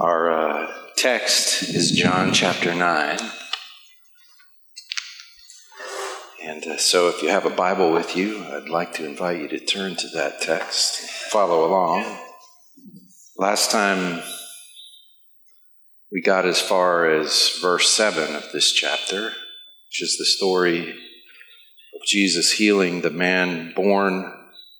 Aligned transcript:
Our 0.00 0.32
uh, 0.32 0.72
text 0.96 1.64
is 1.64 1.90
John 1.90 2.32
chapter 2.32 2.74
9. 2.74 3.18
And 6.42 6.66
uh, 6.66 6.78
so, 6.78 7.08
if 7.08 7.22
you 7.22 7.28
have 7.28 7.44
a 7.44 7.50
Bible 7.50 7.92
with 7.92 8.16
you, 8.16 8.42
I'd 8.42 8.70
like 8.70 8.94
to 8.94 9.04
invite 9.04 9.40
you 9.40 9.48
to 9.48 9.58
turn 9.58 9.96
to 9.96 10.08
that 10.14 10.40
text, 10.40 11.00
follow 11.30 11.68
along. 11.68 12.04
Last 13.36 13.70
time 13.70 14.22
we 16.10 16.22
got 16.22 16.46
as 16.46 16.60
far 16.60 17.10
as 17.10 17.58
verse 17.60 17.90
7 17.90 18.34
of 18.34 18.50
this 18.52 18.72
chapter, 18.72 19.24
which 19.24 20.00
is 20.00 20.16
the 20.16 20.24
story 20.24 20.90
of 20.90 22.06
Jesus 22.06 22.52
healing 22.52 23.02
the 23.02 23.10
man 23.10 23.74
born 23.74 24.32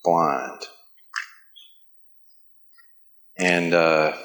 blind. 0.02 0.62
And 3.36 3.74
uh, 3.74 4.16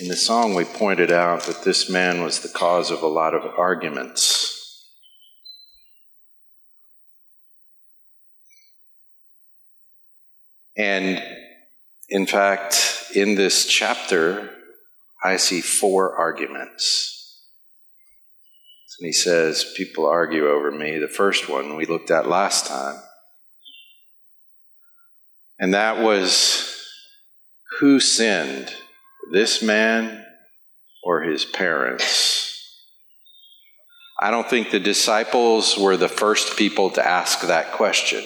in 0.00 0.08
the 0.08 0.16
song, 0.16 0.54
we 0.54 0.64
pointed 0.64 1.10
out 1.10 1.44
that 1.44 1.64
this 1.64 1.90
man 1.90 2.22
was 2.22 2.40
the 2.40 2.48
cause 2.48 2.90
of 2.90 3.02
a 3.02 3.06
lot 3.06 3.34
of 3.34 3.42
arguments. 3.58 4.54
And 10.76 11.22
in 12.08 12.26
fact, 12.26 13.06
in 13.14 13.34
this 13.34 13.66
chapter, 13.66 14.50
I 15.24 15.36
see 15.36 15.60
four 15.60 16.14
arguments. 16.14 17.18
And 19.00 19.06
he 19.06 19.12
says, 19.12 19.72
People 19.76 20.06
argue 20.06 20.48
over 20.48 20.70
me. 20.70 20.98
The 20.98 21.08
first 21.08 21.48
one 21.48 21.76
we 21.76 21.86
looked 21.86 22.10
at 22.10 22.28
last 22.28 22.66
time. 22.66 23.00
And 25.58 25.74
that 25.74 26.02
was 26.02 26.76
who 27.78 28.00
sinned? 28.00 28.72
This 29.30 29.62
man 29.62 30.24
or 31.02 31.22
his 31.22 31.44
parents? 31.44 32.48
I 34.20 34.30
don't 34.30 34.48
think 34.48 34.70
the 34.70 34.80
disciples 34.80 35.78
were 35.78 35.96
the 35.96 36.08
first 36.08 36.56
people 36.56 36.90
to 36.90 37.06
ask 37.06 37.42
that 37.42 37.72
question. 37.72 38.24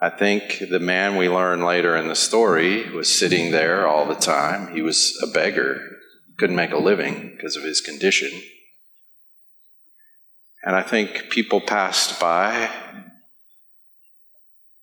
I 0.00 0.10
think 0.10 0.58
the 0.68 0.80
man 0.80 1.16
we 1.16 1.28
learn 1.28 1.62
later 1.62 1.96
in 1.96 2.08
the 2.08 2.16
story 2.16 2.90
was 2.90 3.08
sitting 3.08 3.50
there 3.50 3.86
all 3.86 4.04
the 4.04 4.14
time. 4.14 4.74
He 4.74 4.82
was 4.82 5.18
a 5.22 5.28
beggar, 5.28 5.80
couldn't 6.38 6.56
make 6.56 6.72
a 6.72 6.78
living 6.78 7.32
because 7.36 7.56
of 7.56 7.62
his 7.62 7.80
condition. 7.80 8.30
And 10.64 10.76
I 10.76 10.82
think 10.82 11.30
people 11.30 11.60
passed 11.60 12.20
by 12.20 12.68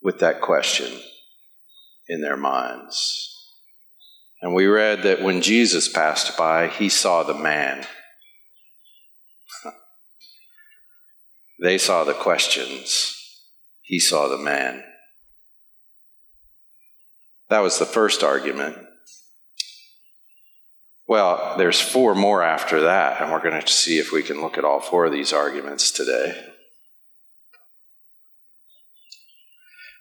with 0.01 0.19
that 0.19 0.41
question 0.41 0.99
in 2.07 2.21
their 2.21 2.37
minds. 2.37 3.28
And 4.41 4.53
we 4.53 4.65
read 4.67 5.03
that 5.03 5.21
when 5.21 5.41
Jesus 5.41 5.89
passed 5.89 6.37
by, 6.37 6.67
he 6.67 6.87
saw 6.87 7.23
the 7.23 7.33
man. 7.33 7.85
they 11.61 11.77
saw 11.77 12.03
the 12.03 12.13
questions, 12.13 13.15
he 13.81 13.99
saw 13.99 14.27
the 14.27 14.37
man. 14.37 14.83
That 17.49 17.59
was 17.59 17.79
the 17.79 17.85
first 17.85 18.23
argument. 18.23 18.77
Well, 21.07 21.55
there's 21.57 21.81
four 21.81 22.13
more 22.13 22.43
after 22.43 22.81
that, 22.81 23.19
and 23.19 23.31
we're 23.31 23.41
going 23.41 23.59
to 23.59 23.67
see 23.67 23.97
if 23.97 24.11
we 24.11 24.21
can 24.21 24.41
look 24.41 24.59
at 24.59 24.63
all 24.63 24.79
four 24.79 25.07
of 25.07 25.11
these 25.11 25.33
arguments 25.33 25.89
today. 25.89 26.39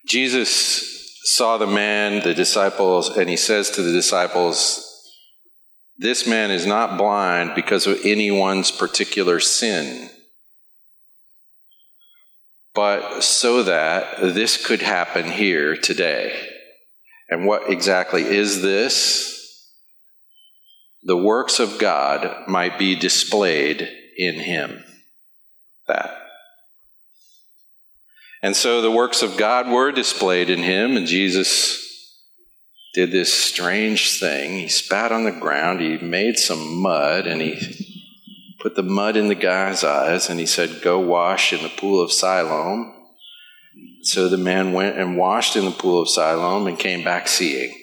Jesus 0.07 0.98
saw 1.29 1.59
the 1.59 1.67
man, 1.67 2.23
the 2.23 2.33
disciples, 2.33 3.15
and 3.15 3.29
he 3.29 3.37
says 3.37 3.69
to 3.69 3.83
the 3.83 3.93
disciples, 3.93 5.13
This 5.99 6.27
man 6.27 6.51
is 6.51 6.65
not 6.65 6.97
blind 6.97 7.55
because 7.55 7.87
of 7.87 7.99
anyone's 8.03 8.71
particular 8.71 9.39
sin, 9.39 10.09
but 12.75 13.23
so 13.23 13.63
that 13.65 14.21
this 14.23 14.65
could 14.65 14.81
happen 14.81 15.31
here 15.31 15.77
today. 15.77 16.49
And 17.29 17.45
what 17.45 17.71
exactly 17.71 18.23
is 18.23 18.63
this? 18.63 19.69
The 21.03 21.17
works 21.17 21.61
of 21.61 21.79
God 21.79 22.49
might 22.49 22.79
be 22.79 22.97
displayed 22.97 23.87
in 24.17 24.37
him. 24.37 24.83
That. 25.89 26.28
And 28.43 28.55
so 28.55 28.81
the 28.81 28.91
works 28.91 29.23
of 29.23 29.37
God 29.37 29.69
were 29.69 29.91
displayed 29.91 30.49
in 30.49 30.61
him, 30.61 30.97
and 30.97 31.07
Jesus 31.07 31.85
did 32.95 33.11
this 33.11 33.33
strange 33.33 34.19
thing. 34.19 34.59
He 34.59 34.69
spat 34.69 35.13
on 35.13 35.25
the 35.25 35.33
ground, 35.33 35.81
he 35.81 35.99
made 35.99 36.39
some 36.39 36.81
mud, 36.81 37.27
and 37.27 37.41
he 37.41 38.55
put 38.61 38.77
the 38.77 38.83
mud 38.83 39.17
in 39.17 39.29
the 39.29 39.35
guy's 39.35 39.83
eyes, 39.83 40.29
and 40.29 40.39
he 40.39 40.47
said, 40.47 40.83
Go 40.83 40.99
wash 40.99 41.53
in 41.53 41.63
the 41.63 41.69
pool 41.69 42.01
of 42.01 42.13
Siloam. 42.13 42.95
So 44.03 44.29
the 44.29 44.37
man 44.39 44.73
went 44.73 44.99
and 44.99 45.17
washed 45.17 45.57
in 45.57 45.65
the 45.65 45.71
pool 45.71 46.01
of 46.01 46.09
Siloam 46.09 46.67
and 46.67 46.79
came 46.79 47.05
back 47.05 47.29
seeing. 47.29 47.75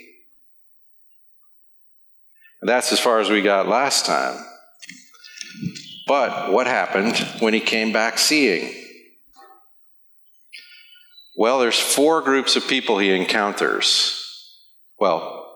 That's 2.62 2.92
as 2.92 3.00
far 3.00 3.20
as 3.20 3.30
we 3.30 3.42
got 3.42 3.68
last 3.68 4.06
time. 4.06 4.44
But 6.08 6.52
what 6.52 6.66
happened 6.66 7.18
when 7.40 7.54
he 7.54 7.60
came 7.60 7.92
back 7.92 8.18
seeing? 8.18 8.85
Well, 11.38 11.60
there's 11.60 11.80
four 11.80 12.22
groups 12.22 12.56
of 12.56 12.68
people 12.68 12.98
he 12.98 13.12
encounters. 13.12 14.22
Well, 14.98 15.54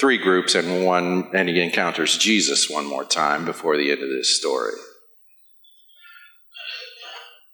three 0.00 0.18
groups 0.18 0.54
and 0.54 0.84
one, 0.84 1.30
and 1.34 1.48
he 1.48 1.60
encounters 1.60 2.18
Jesus 2.18 2.68
one 2.68 2.86
more 2.86 3.04
time 3.04 3.44
before 3.44 3.76
the 3.76 3.92
end 3.92 4.02
of 4.02 4.08
this 4.08 4.36
story. 4.38 4.72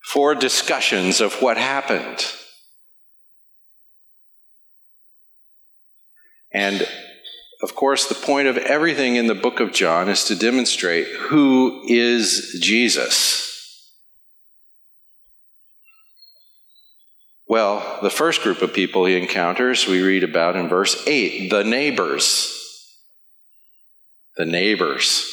Four 0.05 0.35
discussions 0.35 1.21
of 1.21 1.43
what 1.43 1.59
happened. 1.59 2.25
And 6.53 6.89
of 7.63 7.75
course, 7.75 8.07
the 8.07 8.15
point 8.15 8.49
of 8.49 8.57
everything 8.57 9.17
in 9.17 9.27
the 9.27 9.35
book 9.35 9.61
of 9.61 9.73
John 9.73 10.09
is 10.09 10.25
to 10.25 10.37
demonstrate 10.37 11.07
who 11.09 11.83
is 11.89 12.59
Jesus. 12.61 13.56
Well, 17.49 18.01
the 18.03 18.11
first 18.11 18.43
group 18.43 18.61
of 18.63 18.73
people 18.73 19.05
he 19.05 19.17
encounters, 19.17 19.87
we 19.87 20.03
read 20.03 20.25
about 20.25 20.57
in 20.57 20.69
verse 20.69 21.07
8 21.07 21.49
the 21.49 21.63
neighbors. 21.63 22.53
The 24.37 24.47
neighbors. 24.47 25.33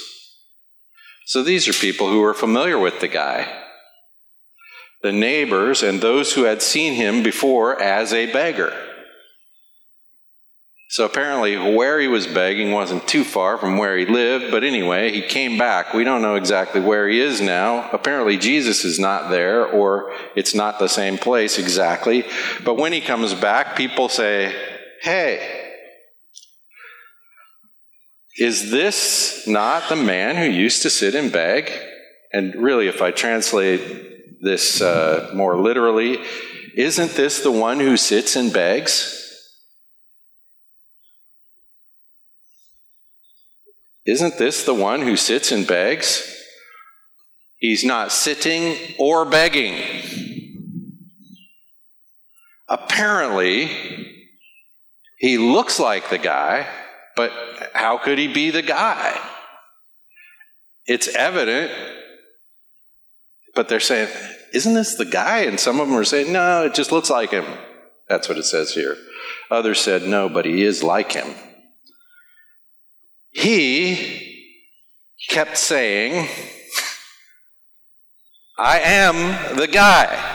So 1.25 1.41
these 1.41 1.67
are 1.67 1.73
people 1.73 2.09
who 2.09 2.21
were 2.21 2.33
familiar 2.33 2.77
with 2.77 2.99
the 2.99 3.07
guy. 3.07 3.61
The 5.01 5.11
neighbors 5.11 5.81
and 5.81 5.99
those 5.99 6.33
who 6.33 6.43
had 6.43 6.61
seen 6.61 6.93
him 6.93 7.23
before 7.23 7.81
as 7.81 8.13
a 8.13 8.31
beggar. 8.31 8.92
So 10.93 11.05
apparently, 11.05 11.57
where 11.57 11.99
he 11.99 12.07
was 12.07 12.27
begging 12.27 12.71
wasn't 12.71 13.07
too 13.07 13.23
far 13.23 13.57
from 13.57 13.79
where 13.79 13.97
he 13.97 14.05
lived, 14.05 14.51
but 14.51 14.63
anyway, 14.63 15.11
he 15.11 15.23
came 15.23 15.57
back. 15.57 15.91
We 15.91 16.03
don't 16.03 16.21
know 16.21 16.35
exactly 16.35 16.81
where 16.81 17.09
he 17.09 17.19
is 17.19 17.41
now. 17.41 17.89
Apparently, 17.89 18.37
Jesus 18.37 18.85
is 18.85 18.99
not 18.99 19.31
there, 19.31 19.65
or 19.65 20.13
it's 20.35 20.53
not 20.53 20.77
the 20.77 20.87
same 20.87 21.17
place 21.17 21.57
exactly. 21.57 22.25
But 22.63 22.77
when 22.77 22.93
he 22.93 23.01
comes 23.01 23.33
back, 23.33 23.75
people 23.75 24.07
say, 24.07 24.55
Hey, 25.01 25.71
is 28.37 28.69
this 28.69 29.47
not 29.47 29.89
the 29.89 29.95
man 29.95 30.35
who 30.35 30.45
used 30.45 30.83
to 30.83 30.91
sit 30.91 31.15
and 31.15 31.31
beg? 31.31 31.71
And 32.31 32.53
really, 32.53 32.87
if 32.87 33.01
I 33.01 33.09
translate 33.09 34.43
this 34.43 34.79
uh, 34.79 35.31
more 35.33 35.57
literally, 35.59 36.19
isn't 36.75 37.13
this 37.13 37.39
the 37.41 37.51
one 37.51 37.79
who 37.79 37.97
sits 37.97 38.35
and 38.35 38.53
begs? 38.53 39.21
Isn't 44.05 44.37
this 44.37 44.65
the 44.65 44.73
one 44.73 45.01
who 45.01 45.15
sits 45.15 45.51
and 45.51 45.65
begs? 45.65 46.29
He's 47.57 47.85
not 47.85 48.11
sitting 48.11 48.75
or 48.99 49.23
begging. 49.23 49.81
Apparently, 52.67 53.69
he 55.17 55.37
looks 55.37 55.79
like 55.79 56.09
the 56.09 56.17
guy, 56.17 56.67
but 57.15 57.31
how 57.73 57.97
could 57.97 58.17
he 58.17 58.27
be 58.27 58.51
the 58.51 58.61
guy? 58.61 59.17
It's 60.85 61.07
evident, 61.15 61.71
but 63.55 63.69
they're 63.69 63.79
saying, 63.79 64.09
Isn't 64.53 64.73
this 64.73 64.95
the 64.95 65.05
guy? 65.05 65.43
And 65.43 65.57
some 65.57 65.79
of 65.79 65.87
them 65.87 65.97
are 65.97 66.03
saying, 66.03 66.33
No, 66.33 66.65
it 66.65 66.73
just 66.73 66.91
looks 66.91 67.09
like 67.09 67.31
him. 67.31 67.45
That's 68.09 68.27
what 68.27 68.37
it 68.37 68.43
says 68.43 68.73
here. 68.73 68.97
Others 69.49 69.79
said, 69.79 70.03
No, 70.03 70.27
but 70.27 70.43
he 70.43 70.63
is 70.63 70.83
like 70.83 71.13
him 71.13 71.33
he 73.33 74.55
kept 75.29 75.57
saying, 75.57 76.27
I 78.57 78.79
am 78.79 79.57
the 79.57 79.67
guy. 79.67 80.33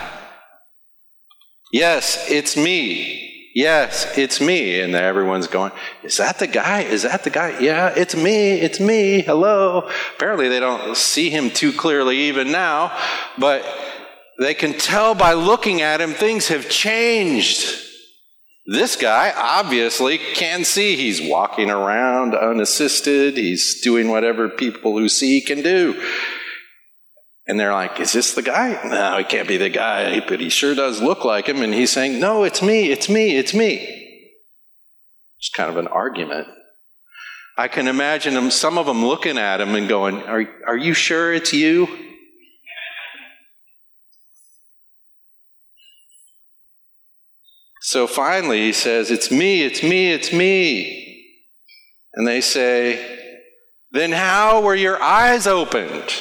Yes, 1.72 2.30
it's 2.30 2.56
me. 2.56 3.50
Yes, 3.54 4.16
it's 4.16 4.40
me. 4.40 4.80
And 4.80 4.94
everyone's 4.94 5.46
going, 5.46 5.72
Is 6.02 6.16
that 6.18 6.38
the 6.38 6.46
guy? 6.46 6.82
Is 6.82 7.02
that 7.02 7.24
the 7.24 7.30
guy? 7.30 7.58
Yeah, 7.60 7.92
it's 7.96 8.14
me. 8.14 8.52
It's 8.52 8.80
me. 8.80 9.22
Hello. 9.22 9.88
Apparently, 10.14 10.48
they 10.48 10.60
don't 10.60 10.96
see 10.96 11.30
him 11.30 11.50
too 11.50 11.72
clearly 11.72 12.16
even 12.16 12.50
now, 12.52 12.96
but 13.38 13.64
they 14.38 14.54
can 14.54 14.74
tell 14.74 15.14
by 15.14 15.32
looking 15.32 15.82
at 15.82 16.00
him 16.00 16.12
things 16.12 16.48
have 16.48 16.68
changed. 16.68 17.88
This 18.70 18.97
guy 18.97 19.32
obviously 19.35 20.19
can 20.19 20.62
see. 20.62 20.94
He's 20.94 21.23
walking 21.23 21.70
around 21.70 22.35
unassisted. 22.35 23.38
He's 23.38 23.81
doing 23.81 24.09
whatever 24.09 24.50
people 24.50 24.99
who 24.99 25.09
see 25.09 25.41
can 25.41 25.62
do. 25.62 25.99
And 27.47 27.59
they're 27.59 27.73
like, 27.73 27.99
Is 27.99 28.12
this 28.12 28.35
the 28.35 28.43
guy? 28.43 28.79
No, 28.85 29.17
he 29.17 29.25
can't 29.25 29.49
be 29.49 29.56
the 29.56 29.70
guy, 29.70 30.20
but 30.20 30.41
he 30.41 30.50
sure 30.50 30.75
does 30.75 31.00
look 31.00 31.25
like 31.25 31.49
him. 31.49 31.62
And 31.62 31.73
he's 31.73 31.91
saying, 31.91 32.20
No, 32.20 32.44
it's 32.44 32.61
me, 32.61 32.93
it's 32.93 33.09
me, 33.09 33.38
it's 33.38 33.55
me. 33.55 33.76
It's 35.38 35.49
kind 35.49 35.70
of 35.70 35.79
an 35.79 35.88
argument. 35.88 36.47
I 37.56 37.69
can 37.69 37.88
imagine 37.88 38.35
them, 38.35 38.50
some 38.50 38.76
of 38.76 38.85
them 38.85 39.03
looking 39.03 39.38
at 39.38 39.62
him 39.62 39.76
and 39.76 39.88
going, 39.88 40.23
Are, 40.25 40.44
are 40.67 40.76
you 40.76 40.93
sure 40.93 41.32
it's 41.32 41.55
you? 41.55 42.07
So 47.88 48.06
finally, 48.06 48.61
he 48.61 48.75
says, 48.75 49.11
It's 49.11 49.31
me, 49.31 49.62
it's 49.62 49.82
me, 49.82 50.12
it's 50.12 50.31
me. 50.31 51.25
And 52.12 52.29
they 52.29 52.43
say, 52.43 53.19
Then 53.93 54.12
how 54.12 54.61
were 54.61 54.75
your 54.75 55.02
eyes 55.02 55.46
opened? 55.46 56.12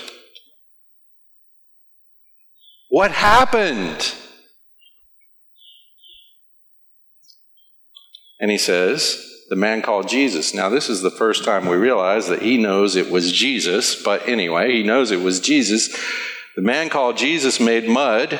What 2.90 3.12
happened? 3.12 4.16
And 8.40 8.50
he 8.50 8.58
says, 8.58 9.22
the 9.50 9.58
man 9.58 9.81
called 9.81 10.08
Jesus. 10.08 10.54
Now, 10.54 10.70
this 10.70 10.88
is 10.88 11.02
the 11.02 11.12
first 11.12 11.44
time 11.44 11.66
we 11.66 11.75
realize 11.75 12.28
that 12.28 12.44
he 12.44 12.58
knows 12.58 12.96
it 12.96 13.12
was 13.12 13.34
Jesus, 13.34 14.02
but 14.02 14.25
anyway, 14.25 14.72
he 14.72 14.84
knows 14.84 15.12
it 15.12 15.20
was 15.20 15.42
Jesus. 15.42 15.90
The 16.56 16.62
man 16.62 16.88
called 16.88 17.18
Jesus 17.18 17.60
made 17.60 17.90
mud, 17.90 18.40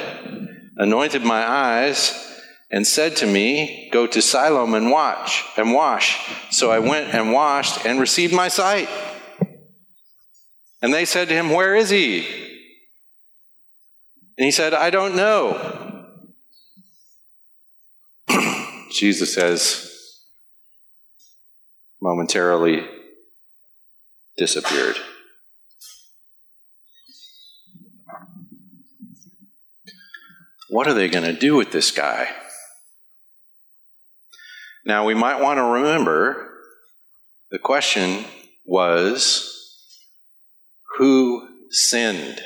anointed 0.77 1.23
my 1.23 1.45
eyes, 1.45 2.26
and 2.69 2.85
said 2.85 3.15
to 3.17 3.25
me, 3.25 3.89
Go 3.91 4.07
to 4.07 4.21
Siloam 4.21 4.73
and 4.73 4.91
watch 4.91 5.43
and 5.57 5.73
wash. 5.73 6.19
So 6.51 6.71
I 6.71 6.79
went 6.79 7.13
and 7.13 7.31
washed 7.31 7.85
and 7.85 7.99
received 7.99 8.33
my 8.33 8.47
sight. 8.47 8.89
And 10.81 10.93
they 10.93 11.05
said 11.05 11.29
to 11.29 11.33
him, 11.33 11.51
Where 11.51 11.75
is 11.75 11.89
he? 11.89 12.27
And 14.37 14.45
he 14.45 14.51
said, 14.51 14.73
I 14.73 14.89
don't 14.89 15.15
know. 15.15 16.05
Jesus 18.91 19.35
has 19.35 19.91
momentarily 22.01 22.87
disappeared. 24.37 24.97
What 30.69 30.87
are 30.87 30.93
they 30.93 31.07
going 31.07 31.23
to 31.23 31.33
do 31.33 31.55
with 31.55 31.71
this 31.71 31.91
guy? 31.91 32.27
Now, 34.87 35.03
we 35.05 35.15
might 35.15 35.41
want 35.41 35.57
to 35.57 35.63
remember 35.63 36.49
the 37.51 37.59
question 37.59 38.23
was 38.65 39.53
who 40.97 41.45
sinned? 41.69 42.39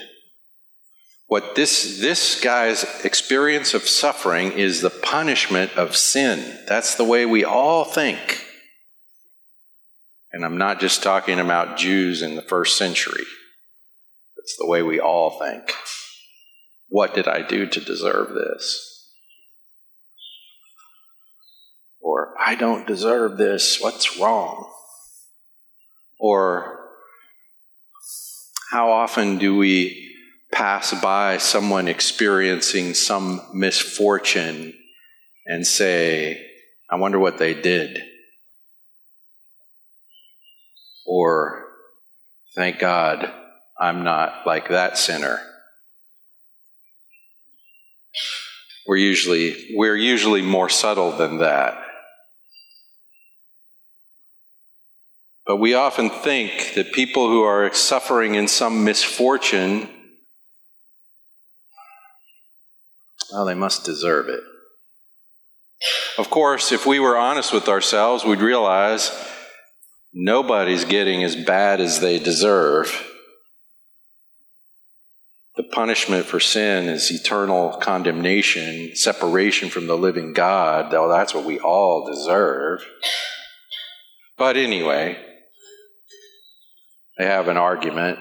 What 1.27 1.53
this, 1.53 2.01
this 2.01 2.41
guy's 2.41 2.83
experience 3.05 3.75
of 3.75 3.87
suffering 3.87 4.53
is 4.53 4.81
the 4.81 4.89
punishment 4.89 5.77
of 5.77 5.95
sin. 5.95 6.57
That's 6.67 6.95
the 6.95 7.03
way 7.03 7.27
we 7.27 7.45
all 7.45 7.85
think. 7.85 8.43
And 10.33 10.43
I'm 10.43 10.57
not 10.57 10.79
just 10.79 11.03
talking 11.03 11.39
about 11.39 11.77
Jews 11.77 12.23
in 12.23 12.35
the 12.35 12.41
first 12.41 12.75
century. 12.75 13.25
That's 14.35 14.57
the 14.57 14.65
way 14.65 14.81
we 14.81 14.99
all 14.99 15.37
think. 15.39 15.75
What 16.89 17.13
did 17.13 17.27
I 17.27 17.43
do 17.43 17.67
to 17.67 17.79
deserve 17.79 18.33
this? 18.33 18.90
Or, 22.01 22.33
I 22.39 22.55
don't 22.55 22.87
deserve 22.87 23.37
this. 23.37 23.79
What's 23.79 24.17
wrong? 24.19 24.69
Or, 26.19 26.79
how 28.71 28.91
often 28.91 29.37
do 29.37 29.55
we 29.57 30.11
pass 30.51 30.93
by 31.01 31.37
someone 31.37 31.87
experiencing 31.87 32.93
some 32.93 33.41
misfortune 33.53 34.73
and 35.45 35.65
say, 35.65 36.45
I 36.89 36.95
wonder 36.95 37.19
what 37.19 37.37
they 37.37 37.53
did. 37.53 38.01
Or, 41.05 41.65
thank 42.55 42.79
God 42.79 43.31
I'm 43.79 44.03
not 44.03 44.45
like 44.45 44.69
that 44.69 44.97
sinner. 44.97 45.39
We're 48.87 48.97
usually, 48.97 49.73
we're 49.75 49.95
usually 49.95 50.41
more 50.41 50.69
subtle 50.69 51.11
than 51.11 51.37
that. 51.37 51.80
But 55.51 55.57
we 55.57 55.73
often 55.73 56.09
think 56.09 56.75
that 56.75 56.93
people 56.93 57.27
who 57.27 57.43
are 57.43 57.73
suffering 57.73 58.35
in 58.35 58.47
some 58.47 58.85
misfortune 58.85 59.89
Well, 63.33 63.43
they 63.43 63.53
must 63.53 63.83
deserve 63.83 64.29
it. 64.29 64.39
Of 66.17 66.29
course, 66.29 66.71
if 66.71 66.85
we 66.85 67.01
were 67.01 67.17
honest 67.17 67.51
with 67.51 67.67
ourselves, 67.67 68.23
we'd 68.23 68.39
realize 68.39 69.11
nobody's 70.13 70.85
getting 70.85 71.21
as 71.21 71.35
bad 71.35 71.81
as 71.81 71.99
they 71.99 72.17
deserve. 72.17 73.05
The 75.57 75.63
punishment 75.63 76.27
for 76.27 76.39
sin 76.39 76.87
is 76.87 77.11
eternal 77.11 77.71
condemnation, 77.73 78.95
separation 78.95 79.69
from 79.69 79.87
the 79.87 79.97
living 79.97 80.31
God. 80.31 80.91
Though 80.91 81.09
that's 81.09 81.33
what 81.33 81.43
we 81.43 81.59
all 81.59 82.05
deserve. 82.09 82.85
But 84.37 84.55
anyway, 84.55 85.27
they 87.21 87.27
have 87.27 87.49
an 87.49 87.57
argument. 87.57 88.17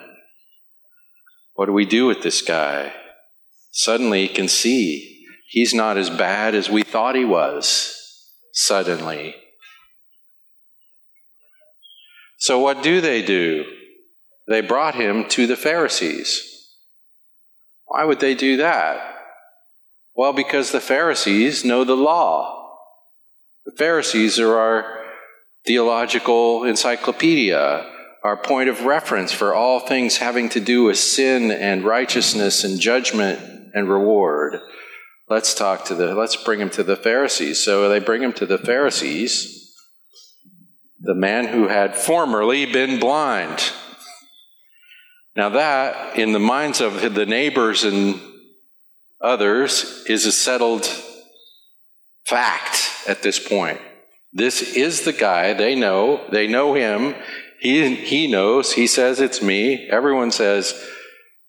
What 1.55 1.65
do 1.65 1.73
we 1.73 1.87
do 1.87 2.05
with 2.05 2.23
this 2.23 2.43
guy? 2.43 2.93
Suddenly, 3.73 4.27
he 4.27 4.29
can 4.29 4.47
see 4.47 5.25
he's 5.49 5.73
not 5.73 5.97
as 5.97 6.11
bad 6.11 6.55
as 6.55 6.69
we 6.69 6.83
thought 6.83 7.15
he 7.15 7.25
was. 7.25 7.97
Suddenly. 8.53 9.37
So, 12.37 12.59
what 12.59 12.83
do 12.83 13.01
they 13.01 13.23
do? 13.23 13.65
They 14.49 14.61
brought 14.61 14.97
him 14.97 15.27
to 15.31 15.47
the 15.47 15.57
Pharisees. 15.57 16.69
Why 17.87 18.05
would 18.05 18.21
they 18.21 18.35
do 18.35 18.59
that? 18.59 19.01
Well, 20.15 20.35
because 20.35 20.73
the 20.73 20.81
Pharisees 20.81 21.65
know 21.65 21.85
the 21.85 21.97
law. 21.97 22.77
The 23.65 23.73
Pharisees 23.79 24.39
are 24.39 24.59
our 24.59 25.05
theological 25.65 26.65
encyclopedia 26.65 27.97
our 28.23 28.37
point 28.37 28.69
of 28.69 28.85
reference 28.85 29.33
for 29.33 29.55
all 29.55 29.81
things 29.81 30.19
having 30.19 30.49
to 30.51 30.61
do 30.61 30.85
with 30.85 30.99
sin 30.99 31.51
and 31.51 31.85
righteousness 31.85 32.65
and 32.65 32.79
judgment 32.79 33.41
and 33.75 33.89
reward. 33.89 34.61
Let's 35.29 35.55
talk 35.55 35.85
to 35.87 35.95
the, 35.95 36.15
let's 36.15 36.37
bring 36.37 36.61
him 36.61 36.71
to 36.71 36.83
the 36.83 36.97
Pharisees. 36.97 37.63
So 37.65 37.89
they 37.89 38.01
bring 38.01 38.23
him 38.23 38.33
to 38.35 38.47
the 38.47 38.59
Pharisees, 38.59 39.75
the 41.01 41.15
man 41.15 41.49
who 41.49 41.69
had 41.69 41.97
formerly 41.97 42.67
been 42.67 43.01
blind. 43.01 43.73
Now, 45.37 45.51
that, 45.51 46.19
in 46.19 46.33
the 46.33 46.41
minds 46.41 46.81
of 46.81 47.15
the 47.15 47.25
neighbors 47.25 47.85
and 47.85 48.21
others, 49.21 50.05
is 50.09 50.27
a 50.27 50.33
settled 50.33 50.85
fact 52.27 52.91
at 53.09 53.23
this 53.23 53.39
point. 53.39 53.81
This 54.33 54.77
is 54.77 55.03
the 55.03 55.13
guy 55.13 55.55
they 55.55 55.75
know, 55.75 56.27
they 56.31 56.49
know 56.49 56.75
him, 56.75 57.15
he, 57.61 57.95
he 57.95 58.27
knows. 58.27 58.73
He 58.73 58.87
says 58.87 59.21
it's 59.21 59.43
me. 59.43 59.87
Everyone 59.89 60.31
says, 60.31 60.75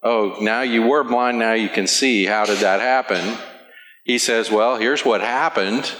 Oh, 0.03 0.37
now 0.41 0.61
you 0.61 0.83
were 0.83 1.03
blind, 1.03 1.39
now 1.39 1.53
you 1.53 1.69
can 1.69 1.87
see. 1.87 2.25
How 2.25 2.45
did 2.45 2.59
that 2.59 2.81
happen? 2.81 3.37
He 4.03 4.17
says, 4.17 4.51
Well, 4.51 4.77
here's 4.77 5.05
what 5.05 5.21
happened. 5.21 5.91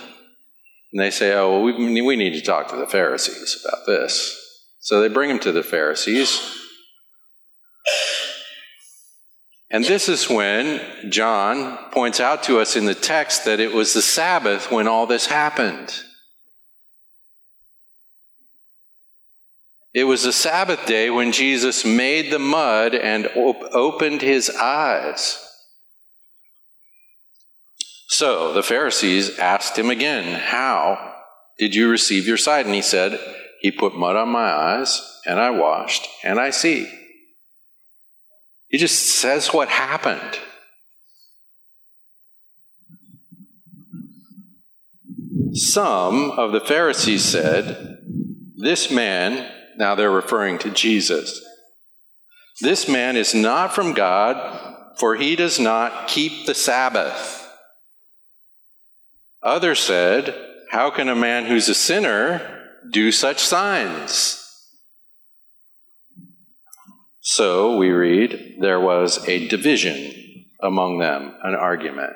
And 0.92 1.02
they 1.02 1.12
say, 1.12 1.34
Oh, 1.34 1.52
well, 1.52 1.62
we, 1.64 2.02
we 2.02 2.16
need 2.16 2.34
to 2.34 2.42
talk 2.42 2.68
to 2.70 2.76
the 2.76 2.88
Pharisees 2.88 3.66
about 3.66 3.86
this. 3.86 4.38
So 4.80 5.00
they 5.00 5.08
bring 5.08 5.30
him 5.30 5.40
to 5.40 5.52
the 5.52 5.64
Pharisees. 5.64 6.58
And 9.70 9.86
this 9.86 10.10
is 10.10 10.30
when 10.30 10.82
John 11.10 11.78
points 11.92 12.20
out 12.20 12.44
to 12.44 12.60
us 12.60 12.76
in 12.76 12.86
the 12.86 12.96
text 12.96 13.46
that 13.46 13.62
it 13.62 13.72
was 13.72 13.94
the 13.94 14.02
Sabbath 14.02 14.70
when 14.70 14.88
all 14.88 15.08
this 15.08 15.28
happened. 15.28 15.94
It 19.94 20.06
was 20.06 20.24
the 20.24 20.32
Sabbath 20.32 20.86
day 20.86 21.10
when 21.10 21.34
Jesus 21.34 21.84
made 21.84 22.32
the 22.32 22.40
mud 22.40 22.96
and 22.96 23.28
op- 23.36 23.64
opened 23.74 24.22
his 24.22 24.50
eyes. 24.50 25.38
So 28.08 28.54
the 28.54 28.64
Pharisees 28.64 29.38
asked 29.38 29.78
him 29.78 29.90
again, 29.90 30.40
How 30.40 31.16
did 31.58 31.76
you 31.76 31.90
receive 31.90 32.26
your 32.26 32.38
sight? 32.38 32.66
And 32.66 32.76
he 32.76 32.82
said, 32.82 33.20
He 33.62 33.72
put 33.72 33.96
mud 33.96 34.16
on 34.16 34.30
my 34.30 34.50
eyes, 34.50 35.02
and 35.26 35.40
I 35.40 35.50
washed, 35.50 36.08
and 36.24 36.40
I 36.40 36.52
see. 36.52 36.90
He 38.70 38.78
just 38.78 39.18
says 39.18 39.54
what 39.54 39.68
happened. 39.68 40.40
Some 45.54 46.32
of 46.32 46.54
the 46.54 46.62
Pharisees 46.62 47.26
said, 47.26 47.98
This 48.56 48.90
man, 48.90 49.52
now 49.82 49.96
they're 49.96 50.12
referring 50.12 50.60
to 50.60 50.70
Jesus, 50.70 51.44
this 52.62 52.88
man 52.88 53.18
is 53.18 53.34
not 53.34 53.74
from 53.74 53.94
God, 53.94 54.96
for 55.00 55.16
he 55.16 55.36
does 55.36 55.60
not 55.60 56.08
keep 56.08 56.46
the 56.46 56.54
Sabbath. 56.54 57.52
Others 59.42 59.80
said, 59.80 60.36
How 60.70 60.92
can 60.92 61.10
a 61.10 61.16
man 61.16 61.48
who's 61.48 61.68
a 61.68 61.74
sinner 61.74 62.60
do 62.92 63.12
such 63.12 63.40
signs? 63.40 64.38
So 67.22 67.78
we 67.78 67.90
read, 67.90 68.58
there 68.60 68.80
was 68.80 69.28
a 69.28 69.48
division 69.48 70.46
among 70.62 71.00
them, 71.00 71.34
an 71.42 71.56
argument. 71.56 72.14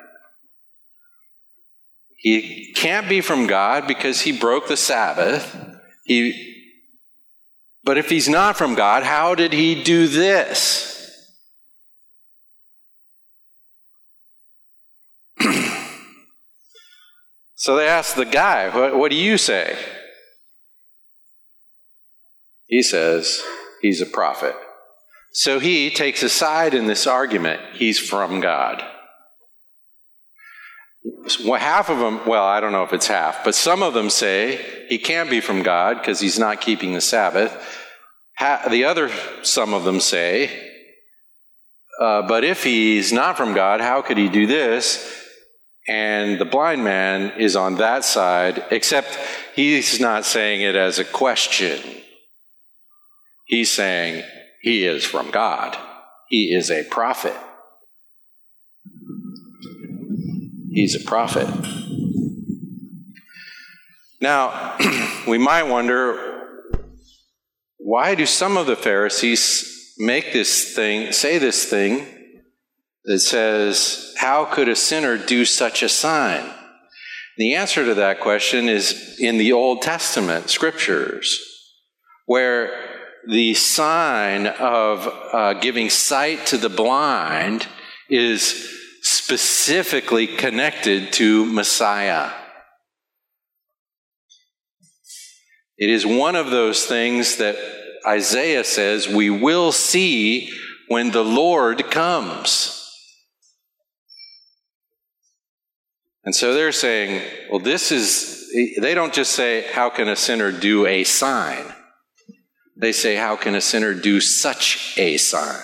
He 2.18 2.72
can't 2.76 3.08
be 3.08 3.20
from 3.20 3.48
God 3.48 3.88
because 3.88 4.20
he 4.20 4.38
broke 4.38 4.68
the 4.68 4.76
Sabbath. 4.76 5.56
He, 6.04 6.55
but 7.86 7.96
if 7.96 8.10
he's 8.10 8.28
not 8.28 8.58
from 8.58 8.74
God, 8.74 9.04
how 9.04 9.36
did 9.36 9.54
he 9.54 9.80
do 9.82 10.08
this? 10.08 10.92
so 17.54 17.76
they 17.76 17.86
asked 17.86 18.16
the 18.16 18.24
guy, 18.24 18.68
what, 18.76 18.98
what 18.98 19.12
do 19.12 19.16
you 19.16 19.38
say? 19.38 19.78
He 22.66 22.82
says, 22.82 23.40
he's 23.80 24.00
a 24.00 24.06
prophet. 24.06 24.56
So 25.32 25.60
he 25.60 25.88
takes 25.88 26.24
a 26.24 26.28
side 26.28 26.74
in 26.74 26.86
this 26.86 27.06
argument. 27.06 27.60
He's 27.74 28.00
from 28.00 28.40
God 28.40 28.82
well, 31.44 31.60
half 31.60 31.88
of 31.88 31.98
them, 31.98 32.20
well, 32.26 32.44
I 32.44 32.60
don't 32.60 32.72
know 32.72 32.82
if 32.82 32.92
it's 32.92 33.06
half, 33.06 33.44
but 33.44 33.54
some 33.54 33.82
of 33.82 33.94
them 33.94 34.10
say 34.10 34.86
he 34.88 34.98
can't 34.98 35.30
be 35.30 35.40
from 35.40 35.62
God 35.62 35.98
because 35.98 36.20
he's 36.20 36.38
not 36.38 36.60
keeping 36.60 36.94
the 36.94 37.00
Sabbath. 37.00 37.52
Ha- 38.38 38.68
the 38.70 38.84
other, 38.84 39.10
some 39.42 39.72
of 39.72 39.84
them 39.84 40.00
say, 40.00 40.72
uh, 42.00 42.22
but 42.22 42.44
if 42.44 42.62
he's 42.62 43.12
not 43.12 43.36
from 43.36 43.54
God, 43.54 43.80
how 43.80 44.02
could 44.02 44.18
he 44.18 44.28
do 44.28 44.46
this? 44.46 45.24
And 45.88 46.38
the 46.38 46.44
blind 46.44 46.82
man 46.82 47.38
is 47.40 47.56
on 47.56 47.76
that 47.76 48.04
side, 48.04 48.64
except 48.70 49.18
he's 49.54 50.00
not 50.00 50.24
saying 50.24 50.60
it 50.60 50.74
as 50.74 50.98
a 50.98 51.04
question. 51.04 51.80
He's 53.46 53.70
saying 53.70 54.24
he 54.60 54.84
is 54.84 55.04
from 55.04 55.30
God, 55.30 55.76
he 56.28 56.52
is 56.52 56.70
a 56.70 56.82
prophet. 56.84 57.36
He's 60.76 60.94
a 60.94 61.04
prophet. 61.04 61.48
Now, 64.20 64.76
we 65.26 65.38
might 65.38 65.64
wonder 65.64 66.62
why 67.78 68.14
do 68.14 68.26
some 68.26 68.58
of 68.58 68.66
the 68.66 68.76
Pharisees 68.76 69.94
make 69.96 70.32
this 70.34 70.74
thing, 70.74 71.12
say 71.12 71.38
this 71.38 71.64
thing 71.64 72.06
that 73.04 73.20
says, 73.20 74.14
How 74.18 74.44
could 74.44 74.68
a 74.68 74.76
sinner 74.76 75.16
do 75.16 75.46
such 75.46 75.82
a 75.82 75.88
sign? 75.88 76.52
The 77.38 77.54
answer 77.54 77.84
to 77.86 77.94
that 77.94 78.20
question 78.20 78.68
is 78.68 79.16
in 79.18 79.38
the 79.38 79.52
Old 79.52 79.80
Testament 79.80 80.50
scriptures, 80.50 81.40
where 82.26 82.70
the 83.26 83.54
sign 83.54 84.46
of 84.46 85.08
uh, 85.32 85.54
giving 85.54 85.88
sight 85.88 86.44
to 86.46 86.58
the 86.58 86.68
blind 86.68 87.66
is 88.10 88.75
specifically 89.16 90.26
connected 90.26 91.12
to 91.14 91.44
Messiah. 91.46 92.30
It 95.78 95.90
is 95.90 96.06
one 96.06 96.36
of 96.36 96.50
those 96.50 96.84
things 96.84 97.36
that 97.36 97.56
Isaiah 98.06 98.64
says 98.64 99.08
we 99.08 99.30
will 99.30 99.72
see 99.72 100.50
when 100.88 101.10
the 101.10 101.24
Lord 101.24 101.90
comes. 101.90 102.72
And 106.24 106.34
so 106.34 106.54
they're 106.54 106.72
saying, 106.72 107.22
well, 107.50 107.60
this 107.60 107.92
is, 107.92 108.50
they 108.80 108.94
don't 108.94 109.12
just 109.12 109.32
say, 109.32 109.66
how 109.72 109.90
can 109.90 110.08
a 110.08 110.16
sinner 110.16 110.50
do 110.52 110.86
a 110.86 111.04
sign? 111.04 111.72
They 112.76 112.92
say, 112.92 113.16
how 113.16 113.36
can 113.36 113.54
a 113.54 113.60
sinner 113.60 113.94
do 113.94 114.20
such 114.20 114.94
a 114.96 115.16
sign? 115.16 115.62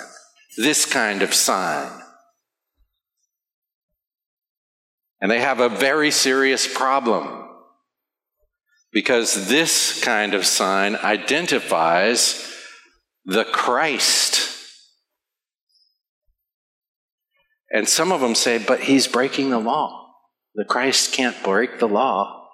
This 0.57 0.85
kind 0.85 1.23
of 1.23 1.33
sign. 1.33 2.02
And 5.23 5.31
they 5.31 5.41
have 5.41 5.61
a 5.61 5.69
very 5.69 6.11
serious 6.11 6.67
problem 6.67 7.49
because 8.93 9.49
this 9.49 10.03
kind 10.03 10.35
of 10.35 10.45
sign 10.45 10.97
identifies 10.97 12.53
the 13.25 13.45
Christ. 13.45 14.51
And 17.71 17.89
some 17.89 18.11
of 18.11 18.21
them 18.21 18.35
say, 18.35 18.59
but 18.59 18.81
he's 18.81 19.07
breaking 19.07 19.51
the 19.51 19.61
law. 19.61 20.11
The 20.57 20.65
Christ 20.65 21.13
can't 21.13 21.41
break 21.45 21.79
the 21.79 21.89
law. 21.89 22.49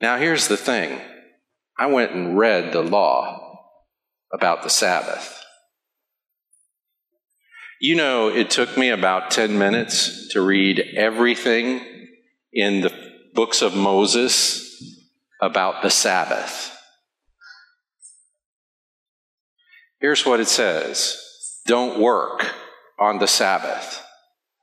Now, 0.00 0.18
here's 0.18 0.46
the 0.46 0.56
thing 0.56 1.00
I 1.76 1.86
went 1.86 2.12
and 2.12 2.38
read 2.38 2.72
the 2.72 2.82
law 2.82 3.72
about 4.32 4.62
the 4.62 4.70
Sabbath. 4.70 5.37
You 7.80 7.94
know, 7.94 8.28
it 8.28 8.50
took 8.50 8.76
me 8.76 8.88
about 8.88 9.30
10 9.30 9.56
minutes 9.56 10.28
to 10.28 10.40
read 10.40 10.80
everything 10.96 11.80
in 12.52 12.80
the 12.80 12.92
books 13.34 13.62
of 13.62 13.76
Moses 13.76 14.82
about 15.40 15.82
the 15.82 15.90
Sabbath. 15.90 16.76
Here's 20.00 20.26
what 20.26 20.40
it 20.40 20.48
says 20.48 21.22
Don't 21.66 22.00
work 22.00 22.52
on 22.98 23.18
the 23.18 23.28
Sabbath. 23.28 24.02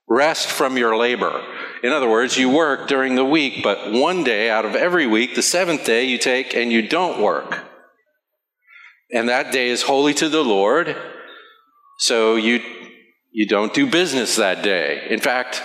Rest 0.08 0.48
from 0.48 0.78
your 0.78 0.98
labor. 0.98 1.42
In 1.84 1.92
other 1.92 2.10
words, 2.10 2.38
you 2.38 2.50
work 2.50 2.88
during 2.88 3.16
the 3.16 3.26
week, 3.26 3.64
but 3.64 3.92
one 3.92 4.24
day 4.24 4.50
out 4.50 4.66
of 4.66 4.76
every 4.76 5.08
week, 5.08 5.36
the 5.36 5.42
seventh 5.42 5.86
day, 5.86 6.04
you 6.04 6.18
take 6.18 6.54
and 6.54 6.72
you 6.72 6.88
don't 6.88 7.22
work. 7.22 7.64
And 9.12 9.30
that 9.30 9.54
day 9.54 9.70
is 9.70 9.84
holy 9.84 10.14
to 10.16 10.28
the 10.30 10.44
Lord. 10.44 10.96
So 11.98 12.36
you 12.36 12.62
you 13.36 13.46
don't 13.46 13.74
do 13.74 13.86
business 13.86 14.38
that 14.38 14.64
day. 14.64 15.08
In 15.10 15.20
fact, 15.20 15.62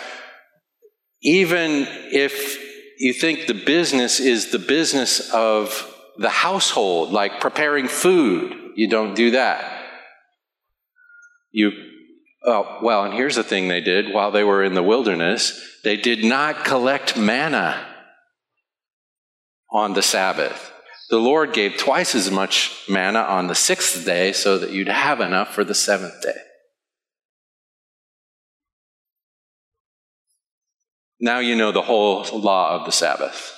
even 1.23 1.87
if 2.11 2.59
you 2.99 3.13
think 3.13 3.47
the 3.47 3.55
business 3.55 4.19
is 4.19 4.51
the 4.51 4.59
business 4.59 5.33
of 5.33 5.89
the 6.19 6.29
household, 6.29 7.13
like 7.13 7.39
preparing 7.39 7.87
food, 7.87 8.73
you 8.75 8.89
don't 8.89 9.15
do 9.15 9.31
that. 9.31 9.85
You, 11.53 11.71
oh, 12.45 12.81
well, 12.83 13.05
and 13.05 13.15
here's 13.15 13.37
the 13.37 13.45
thing 13.45 13.69
they 13.69 13.81
did 13.81 14.13
while 14.13 14.33
they 14.33 14.43
were 14.43 14.65
in 14.65 14.75
the 14.75 14.83
wilderness 14.83 15.79
they 15.85 15.97
did 15.97 16.25
not 16.25 16.65
collect 16.65 17.17
manna 17.17 17.87
on 19.71 19.95
the 19.95 20.03
Sabbath. 20.03 20.73
The 21.09 21.19
Lord 21.19 21.53
gave 21.53 21.77
twice 21.77 22.17
as 22.17 22.33
much 22.33 22.85
manna 22.89 23.21
on 23.21 23.47
the 23.47 23.55
sixth 23.55 24.05
day 24.05 24.33
so 24.33 24.59
that 24.59 24.73
you'd 24.73 24.89
have 24.89 25.21
enough 25.21 25.55
for 25.55 25.63
the 25.63 25.75
seventh 25.75 26.21
day. 26.21 26.37
Now 31.21 31.39
you 31.41 31.55
know 31.55 31.71
the 31.71 31.83
whole 31.83 32.25
law 32.33 32.79
of 32.79 32.87
the 32.87 32.93
Sabbath. 32.93 33.55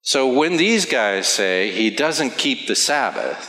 So 0.00 0.26
when 0.26 0.56
these 0.56 0.84
guys 0.84 1.28
say 1.28 1.70
he 1.70 1.88
doesn't 1.88 2.36
keep 2.36 2.66
the 2.66 2.74
Sabbath, 2.74 3.48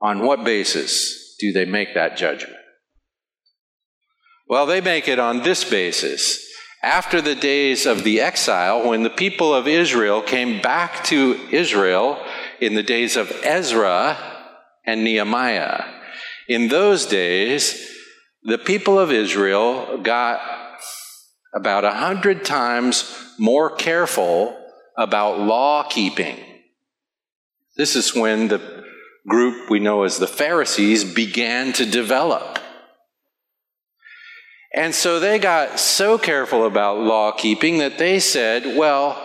on 0.00 0.24
what 0.24 0.44
basis 0.44 1.36
do 1.38 1.52
they 1.52 1.66
make 1.66 1.94
that 1.94 2.16
judgment? 2.16 2.56
Well, 4.48 4.64
they 4.64 4.80
make 4.80 5.06
it 5.06 5.18
on 5.18 5.42
this 5.42 5.62
basis. 5.62 6.44
After 6.82 7.20
the 7.20 7.34
days 7.34 7.84
of 7.84 8.02
the 8.02 8.22
exile, 8.22 8.88
when 8.88 9.02
the 9.02 9.10
people 9.10 9.54
of 9.54 9.68
Israel 9.68 10.22
came 10.22 10.62
back 10.62 11.04
to 11.04 11.38
Israel 11.52 12.24
in 12.58 12.74
the 12.74 12.82
days 12.82 13.16
of 13.16 13.30
Ezra 13.44 14.16
and 14.86 15.04
Nehemiah, 15.04 15.99
in 16.50 16.66
those 16.66 17.06
days, 17.06 17.88
the 18.42 18.58
people 18.58 18.98
of 18.98 19.12
Israel 19.12 19.98
got 19.98 20.40
about 21.54 21.84
a 21.84 21.92
hundred 21.92 22.44
times 22.44 23.16
more 23.38 23.70
careful 23.70 24.60
about 24.98 25.38
law 25.38 25.84
keeping. 25.84 26.36
This 27.76 27.94
is 27.94 28.16
when 28.16 28.48
the 28.48 28.84
group 29.28 29.70
we 29.70 29.78
know 29.78 30.02
as 30.02 30.18
the 30.18 30.26
Pharisees 30.26 31.04
began 31.04 31.72
to 31.74 31.86
develop. 31.86 32.58
And 34.74 34.92
so 34.92 35.20
they 35.20 35.38
got 35.38 35.78
so 35.78 36.18
careful 36.18 36.66
about 36.66 36.98
law 36.98 37.30
keeping 37.30 37.78
that 37.78 37.96
they 37.96 38.18
said, 38.18 38.76
well, 38.76 39.16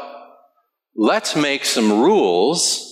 let's 0.96 1.36
make 1.36 1.66
some 1.66 1.92
rules 1.92 2.92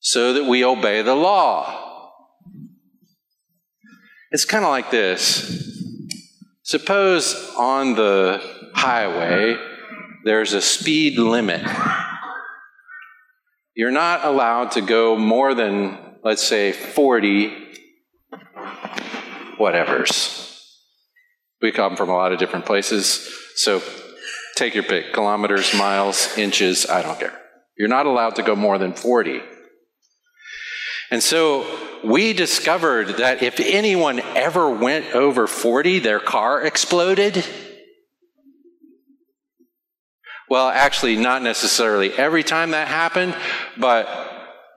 so 0.00 0.34
that 0.34 0.44
we 0.44 0.62
obey 0.62 1.00
the 1.00 1.14
law. 1.14 1.79
It's 4.32 4.44
kind 4.44 4.64
of 4.64 4.70
like 4.70 4.90
this. 4.92 5.68
Suppose 6.62 7.52
on 7.58 7.94
the 7.96 8.40
highway 8.74 9.56
there's 10.24 10.52
a 10.52 10.62
speed 10.62 11.18
limit. 11.18 11.66
You're 13.74 13.90
not 13.90 14.24
allowed 14.24 14.72
to 14.72 14.82
go 14.82 15.16
more 15.16 15.54
than, 15.54 15.98
let's 16.22 16.46
say, 16.46 16.70
40 16.70 17.52
whatevers. 19.58 20.36
We 21.60 21.72
come 21.72 21.96
from 21.96 22.08
a 22.08 22.14
lot 22.14 22.32
of 22.32 22.38
different 22.38 22.66
places, 22.66 23.28
so 23.56 23.82
take 24.54 24.74
your 24.74 24.84
pick 24.84 25.12
kilometers, 25.12 25.74
miles, 25.74 26.38
inches, 26.38 26.86
I 26.86 27.02
don't 27.02 27.18
care. 27.18 27.36
You're 27.76 27.88
not 27.88 28.06
allowed 28.06 28.36
to 28.36 28.42
go 28.42 28.54
more 28.54 28.78
than 28.78 28.92
40. 28.92 29.40
And 31.10 31.22
so 31.22 31.66
we 32.04 32.32
discovered 32.32 33.18
that 33.18 33.42
if 33.42 33.60
anyone 33.60 34.20
ever 34.20 34.70
went 34.70 35.14
over 35.14 35.46
40, 35.46 35.98
their 35.98 36.20
car 36.20 36.62
exploded. 36.62 37.44
Well, 40.48 40.68
actually, 40.68 41.16
not 41.16 41.42
necessarily 41.42 42.12
every 42.12 42.42
time 42.42 42.72
that 42.72 42.88
happened, 42.88 43.36
but 43.76 44.08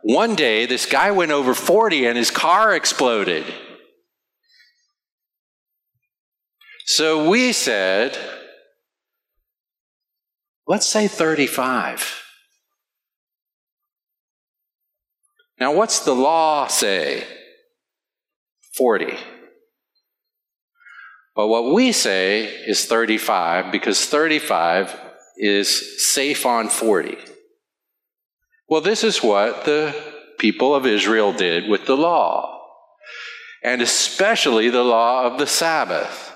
one 0.03 0.35
day 0.35 0.65
this 0.65 0.85
guy 0.85 1.11
went 1.11 1.31
over 1.31 1.53
40 1.53 2.05
and 2.05 2.17
his 2.17 2.29
car 2.29 2.75
exploded. 2.75 3.45
So 6.85 7.29
we 7.29 7.53
said, 7.53 8.17
let's 10.67 10.85
say 10.85 11.07
35. 11.07 12.22
Now, 15.59 15.73
what's 15.73 15.99
the 15.99 16.15
law 16.15 16.67
say? 16.67 17.25
40. 18.75 19.17
But 21.35 21.47
what 21.47 21.73
we 21.73 21.91
say 21.91 22.45
is 22.45 22.85
35 22.85 23.71
because 23.71 24.05
35 24.05 24.99
is 25.37 26.13
safe 26.13 26.45
on 26.45 26.69
40. 26.69 27.17
Well, 28.67 28.81
this 28.81 29.03
is 29.03 29.23
what 29.23 29.65
the 29.65 29.95
people 30.39 30.75
of 30.75 30.85
Israel 30.85 31.33
did 31.33 31.69
with 31.69 31.85
the 31.85 31.97
law, 31.97 32.61
and 33.63 33.81
especially 33.81 34.69
the 34.69 34.83
law 34.83 35.25
of 35.25 35.39
the 35.39 35.47
Sabbath. 35.47 36.35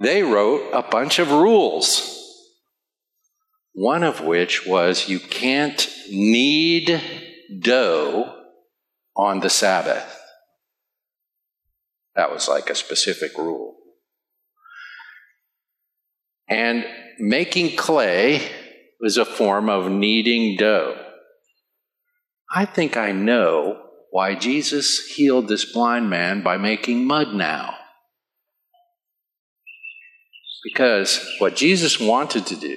They 0.00 0.22
wrote 0.22 0.70
a 0.72 0.82
bunch 0.82 1.18
of 1.18 1.30
rules, 1.30 2.18
one 3.72 4.02
of 4.02 4.20
which 4.20 4.66
was 4.66 5.08
you 5.08 5.20
can't 5.20 5.88
knead 6.10 7.00
dough 7.60 8.41
on 9.16 9.40
the 9.40 9.50
Sabbath. 9.50 10.18
That 12.14 12.30
was 12.30 12.48
like 12.48 12.70
a 12.70 12.74
specific 12.74 13.36
rule. 13.38 13.76
And 16.48 16.84
making 17.18 17.76
clay 17.76 18.42
was 19.00 19.16
a 19.16 19.24
form 19.24 19.68
of 19.68 19.90
kneading 19.90 20.56
dough. 20.56 20.96
I 22.54 22.66
think 22.66 22.96
I 22.96 23.12
know 23.12 23.80
why 24.10 24.34
Jesus 24.34 25.06
healed 25.06 25.48
this 25.48 25.72
blind 25.72 26.10
man 26.10 26.42
by 26.42 26.58
making 26.58 27.06
mud 27.06 27.34
now. 27.34 27.76
Because 30.62 31.26
what 31.38 31.56
Jesus 31.56 31.98
wanted 31.98 32.46
to 32.46 32.56
do 32.56 32.76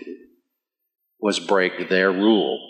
was 1.20 1.40
break 1.40 1.90
their 1.90 2.12
rule. 2.12 2.65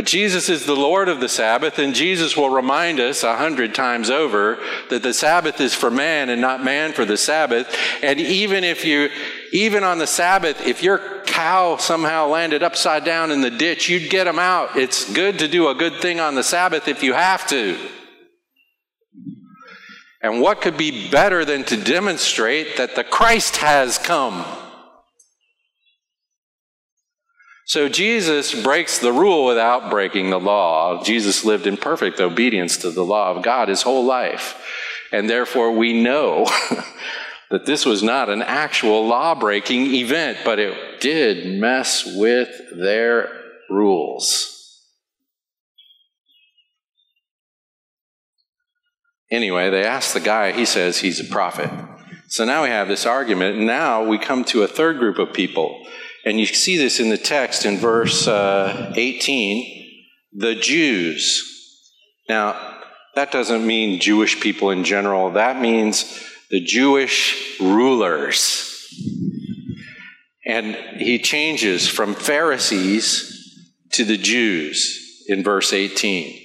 But 0.00 0.06
Jesus 0.06 0.48
is 0.48 0.64
the 0.64 0.74
Lord 0.74 1.10
of 1.10 1.20
the 1.20 1.28
Sabbath, 1.28 1.78
and 1.78 1.94
Jesus 1.94 2.34
will 2.34 2.48
remind 2.48 3.00
us 3.00 3.22
a 3.22 3.36
hundred 3.36 3.74
times 3.74 4.08
over 4.08 4.58
that 4.88 5.02
the 5.02 5.12
Sabbath 5.12 5.60
is 5.60 5.74
for 5.74 5.90
man 5.90 6.30
and 6.30 6.40
not 6.40 6.64
man 6.64 6.94
for 6.94 7.04
the 7.04 7.18
Sabbath. 7.18 7.68
And 8.02 8.18
even 8.18 8.64
if 8.64 8.86
you, 8.86 9.10
even 9.52 9.84
on 9.84 9.98
the 9.98 10.06
Sabbath, 10.06 10.66
if 10.66 10.82
your 10.82 11.22
cow 11.26 11.76
somehow 11.76 12.28
landed 12.28 12.62
upside 12.62 13.04
down 13.04 13.30
in 13.30 13.42
the 13.42 13.50
ditch, 13.50 13.90
you'd 13.90 14.08
get 14.08 14.24
them 14.24 14.38
out. 14.38 14.74
It's 14.74 15.12
good 15.12 15.38
to 15.40 15.48
do 15.48 15.68
a 15.68 15.74
good 15.74 16.00
thing 16.00 16.18
on 16.18 16.34
the 16.34 16.44
Sabbath 16.44 16.88
if 16.88 17.02
you 17.02 17.12
have 17.12 17.46
to. 17.48 17.76
And 20.22 20.40
what 20.40 20.62
could 20.62 20.78
be 20.78 21.10
better 21.10 21.44
than 21.44 21.64
to 21.64 21.76
demonstrate 21.76 22.78
that 22.78 22.94
the 22.96 23.04
Christ 23.04 23.58
has 23.58 23.98
come? 23.98 24.46
So 27.70 27.88
Jesus 27.88 28.52
breaks 28.64 28.98
the 28.98 29.12
rule 29.12 29.46
without 29.46 29.90
breaking 29.90 30.30
the 30.30 30.40
law. 30.40 31.04
Jesus 31.04 31.44
lived 31.44 31.68
in 31.68 31.76
perfect 31.76 32.20
obedience 32.20 32.78
to 32.78 32.90
the 32.90 33.04
law 33.04 33.30
of 33.30 33.44
God 33.44 33.68
his 33.68 33.82
whole 33.82 34.04
life. 34.04 34.60
And 35.12 35.30
therefore, 35.30 35.70
we 35.70 36.02
know 36.02 36.46
that 37.52 37.66
this 37.66 37.86
was 37.86 38.02
not 38.02 38.28
an 38.28 38.42
actual 38.42 39.06
law 39.06 39.36
breaking 39.36 39.86
event, 39.94 40.38
but 40.44 40.58
it 40.58 41.00
did 41.00 41.60
mess 41.60 42.04
with 42.16 42.50
their 42.76 43.28
rules. 43.70 44.82
Anyway, 49.30 49.70
they 49.70 49.84
asked 49.84 50.12
the 50.12 50.18
guy, 50.18 50.50
he 50.50 50.64
says 50.64 50.98
he's 50.98 51.20
a 51.20 51.32
prophet. 51.32 51.70
So 52.26 52.44
now 52.44 52.64
we 52.64 52.70
have 52.70 52.88
this 52.88 53.06
argument, 53.06 53.58
and 53.58 53.66
now 53.68 54.02
we 54.02 54.18
come 54.18 54.42
to 54.46 54.64
a 54.64 54.66
third 54.66 54.98
group 54.98 55.20
of 55.20 55.32
people 55.32 55.86
and 56.24 56.38
you 56.38 56.46
see 56.46 56.76
this 56.76 57.00
in 57.00 57.08
the 57.08 57.18
text 57.18 57.64
in 57.64 57.78
verse 57.78 58.26
uh, 58.26 58.92
18 58.96 59.80
the 60.32 60.54
Jews. 60.54 61.46
Now, 62.28 62.78
that 63.14 63.32
doesn't 63.32 63.66
mean 63.66 64.00
Jewish 64.00 64.40
people 64.40 64.70
in 64.70 64.84
general, 64.84 65.32
that 65.32 65.60
means 65.60 66.24
the 66.50 66.60
Jewish 66.60 67.58
rulers. 67.60 68.66
And 70.46 70.74
he 71.00 71.18
changes 71.18 71.88
from 71.88 72.14
Pharisees 72.14 73.68
to 73.92 74.04
the 74.04 74.16
Jews 74.16 75.24
in 75.28 75.44
verse 75.44 75.72
18. 75.72 76.38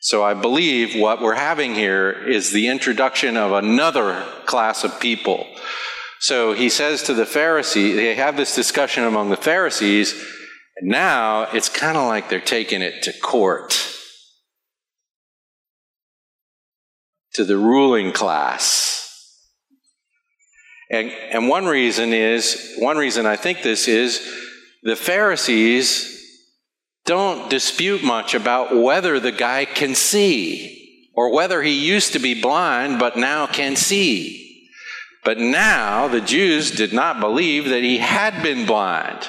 So 0.00 0.22
I 0.22 0.34
believe 0.34 1.00
what 1.00 1.20
we're 1.20 1.34
having 1.34 1.74
here 1.74 2.10
is 2.10 2.52
the 2.52 2.68
introduction 2.68 3.36
of 3.36 3.52
another 3.52 4.24
class 4.44 4.84
of 4.84 5.00
people 5.00 5.46
so 6.20 6.52
he 6.52 6.68
says 6.68 7.02
to 7.04 7.14
the 7.14 7.26
Pharisees, 7.26 7.96
they 7.96 8.14
have 8.14 8.36
this 8.36 8.54
discussion 8.54 9.04
among 9.04 9.30
the 9.30 9.36
Pharisees, 9.36 10.12
and 10.76 10.90
now 10.90 11.44
it's 11.52 11.68
kind 11.68 11.96
of 11.96 12.06
like 12.06 12.28
they're 12.28 12.40
taking 12.40 12.82
it 12.82 13.02
to 13.02 13.12
court, 13.12 13.78
to 17.34 17.44
the 17.44 17.56
ruling 17.56 18.12
class. 18.12 18.92
And, 20.90 21.10
and 21.10 21.48
one 21.48 21.66
reason 21.66 22.12
is, 22.12 22.76
one 22.78 22.96
reason 22.96 23.26
I 23.26 23.36
think 23.36 23.62
this 23.62 23.88
is, 23.88 24.20
the 24.82 24.96
Pharisees 24.96 26.12
don't 27.04 27.50
dispute 27.50 28.04
much 28.04 28.34
about 28.34 28.76
whether 28.76 29.18
the 29.18 29.32
guy 29.32 29.64
can 29.64 29.94
see 29.94 31.08
or 31.14 31.32
whether 31.32 31.62
he 31.62 31.72
used 31.72 32.12
to 32.12 32.18
be 32.18 32.40
blind 32.40 32.98
but 32.98 33.16
now 33.16 33.46
can 33.46 33.74
see. 33.74 34.45
But 35.26 35.38
now 35.38 36.06
the 36.06 36.20
Jews 36.20 36.70
did 36.70 36.92
not 36.92 37.18
believe 37.18 37.64
that 37.70 37.82
he 37.82 37.98
had 37.98 38.44
been 38.44 38.64
blind. 38.64 39.26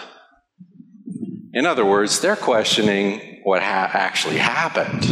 In 1.54 1.66
other 1.66 1.84
words, 1.84 2.20
they're 2.20 2.36
questioning 2.36 3.40
what 3.44 3.64
ha- 3.64 3.90
actually 3.92 4.38
happened. 4.38 5.04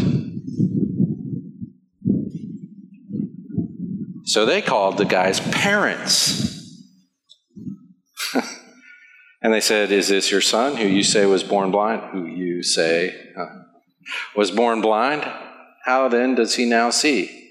So 4.26 4.46
they 4.46 4.62
called 4.62 5.00
the 5.00 5.06
guy's 5.06 5.40
parents. 5.40 6.80
and 9.42 9.52
they 9.52 9.62
said, 9.62 9.92
Is 9.92 10.10
this 10.10 10.30
your 10.30 10.42
son 10.42 10.78
who 10.78 10.88
you 10.88 11.02
say 11.02 11.26
was 11.26 11.44
born 11.44 11.72
blind? 11.72 12.12
Who 12.12 12.28
you 12.28 12.62
say 12.62 13.34
was 14.36 14.52
born 14.52 14.82
blind? 14.82 15.24
How 15.84 16.10
then 16.10 16.36
does 16.36 16.54
he 16.54 16.66
now 16.66 16.92
see? 16.92 17.45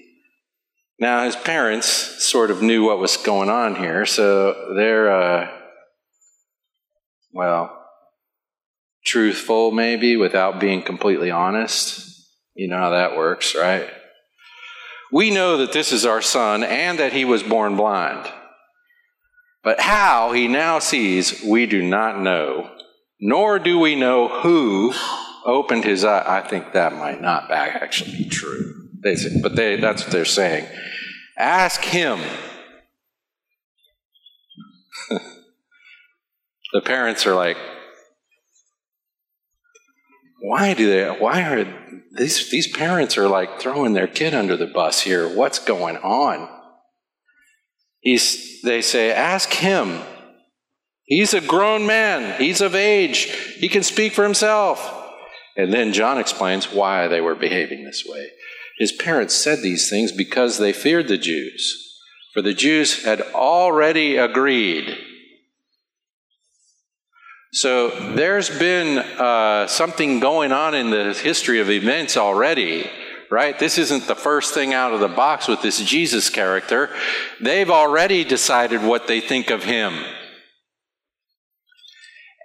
Now, 0.97 1.25
his 1.25 1.35
parents 1.35 1.87
sort 2.23 2.51
of 2.51 2.61
knew 2.61 2.85
what 2.85 2.99
was 2.99 3.17
going 3.17 3.49
on 3.49 3.75
here, 3.75 4.05
so 4.05 4.73
they're, 4.75 5.11
uh, 5.11 5.51
well, 7.33 7.85
truthful 9.05 9.71
maybe 9.71 10.15
without 10.15 10.59
being 10.59 10.81
completely 10.81 11.31
honest. 11.31 12.29
You 12.53 12.69
know 12.69 12.77
how 12.77 12.89
that 12.91 13.17
works, 13.17 13.55
right? 13.55 13.89
We 15.11 15.31
know 15.31 15.57
that 15.57 15.73
this 15.73 15.91
is 15.91 16.05
our 16.05 16.21
son 16.21 16.63
and 16.63 16.97
that 16.99 17.13
he 17.13 17.25
was 17.25 17.43
born 17.43 17.75
blind. 17.75 18.31
But 19.63 19.81
how 19.81 20.31
he 20.31 20.47
now 20.47 20.79
sees, 20.79 21.43
we 21.43 21.65
do 21.65 21.83
not 21.83 22.21
know, 22.21 22.71
nor 23.19 23.59
do 23.59 23.79
we 23.79 23.95
know 23.95 24.27
who 24.27 24.93
opened 25.45 25.83
his 25.83 26.05
eye. 26.05 26.23
I 26.25 26.47
think 26.47 26.71
that 26.71 26.93
might 26.93 27.21
not 27.21 27.51
actually 27.51 28.11
be 28.11 28.29
true. 28.29 28.84
They 29.05 29.15
say, 29.15 29.39
but 29.39 29.55
they, 29.55 29.77
that's 29.77 30.03
what 30.03 30.11
they're 30.11 30.25
saying. 30.25 30.67
Ask 31.37 31.83
him. 31.83 32.19
the 36.73 36.81
parents 36.81 37.27
are 37.27 37.35
like, 37.35 37.57
why 40.41 40.73
do 40.73 40.89
they, 40.89 41.07
why 41.07 41.43
are 41.43 42.01
these, 42.17 42.49
these 42.49 42.67
parents 42.67 43.15
are 43.15 43.27
like 43.27 43.59
throwing 43.59 43.93
their 43.93 44.07
kid 44.07 44.33
under 44.33 44.57
the 44.57 44.65
bus 44.65 45.01
here? 45.01 45.29
What's 45.29 45.59
going 45.59 45.97
on? 45.97 46.49
He's, 47.99 48.59
they 48.63 48.81
say, 48.81 49.11
ask 49.11 49.53
him. 49.53 50.01
He's 51.03 51.35
a 51.35 51.41
grown 51.41 51.85
man. 51.85 52.41
He's 52.41 52.59
of 52.59 52.73
age. 52.73 53.25
He 53.57 53.69
can 53.69 53.83
speak 53.83 54.13
for 54.13 54.23
himself. 54.23 55.03
And 55.55 55.71
then 55.71 55.93
John 55.93 56.17
explains 56.17 56.73
why 56.73 57.07
they 57.07 57.21
were 57.21 57.35
behaving 57.35 57.85
this 57.85 58.03
way. 58.03 58.31
His 58.77 58.91
parents 58.91 59.33
said 59.33 59.59
these 59.61 59.89
things 59.89 60.11
because 60.11 60.57
they 60.57 60.73
feared 60.73 61.07
the 61.07 61.17
Jews, 61.17 62.01
for 62.33 62.41
the 62.41 62.53
Jews 62.53 63.05
had 63.05 63.21
already 63.21 64.17
agreed. 64.17 64.97
So 67.53 67.89
there's 68.15 68.49
been 68.49 68.97
uh, 68.97 69.67
something 69.67 70.19
going 70.19 70.51
on 70.51 70.75
in 70.75 70.89
the 70.89 71.13
history 71.13 71.61
of 71.61 71.69
events 71.69 72.17
already, 72.17 72.89
right? 73.31 73.57
This 73.57 73.77
isn't 73.77 74.07
the 74.07 74.15
first 74.15 74.53
thing 74.53 74.73
out 74.73 74.93
of 74.93 74.99
the 74.99 75.07
box 75.07 75.47
with 75.47 75.61
this 75.61 75.81
Jesus 75.81 76.29
character. 76.29 76.89
They've 77.39 77.69
already 77.69 78.25
decided 78.25 78.83
what 78.83 79.07
they 79.07 79.21
think 79.21 79.51
of 79.51 79.63
him. 79.63 80.03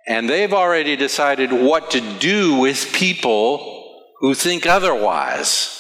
And 0.07 0.29
they've 0.29 0.53
already 0.53 0.95
decided 0.95 1.53
what 1.53 1.91
to 1.91 2.01
do 2.19 2.61
with 2.61 2.93
people 2.93 4.05
who 4.21 4.35
think 4.35 4.65
otherwise. 4.65 5.80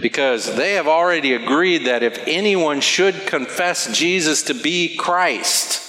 Because 0.00 0.54
they 0.54 0.74
have 0.74 0.86
already 0.86 1.34
agreed 1.34 1.86
that 1.86 2.02
if 2.02 2.18
anyone 2.26 2.80
should 2.80 3.26
confess 3.26 3.96
Jesus 3.96 4.42
to 4.44 4.54
be 4.54 4.96
Christ, 4.96 5.82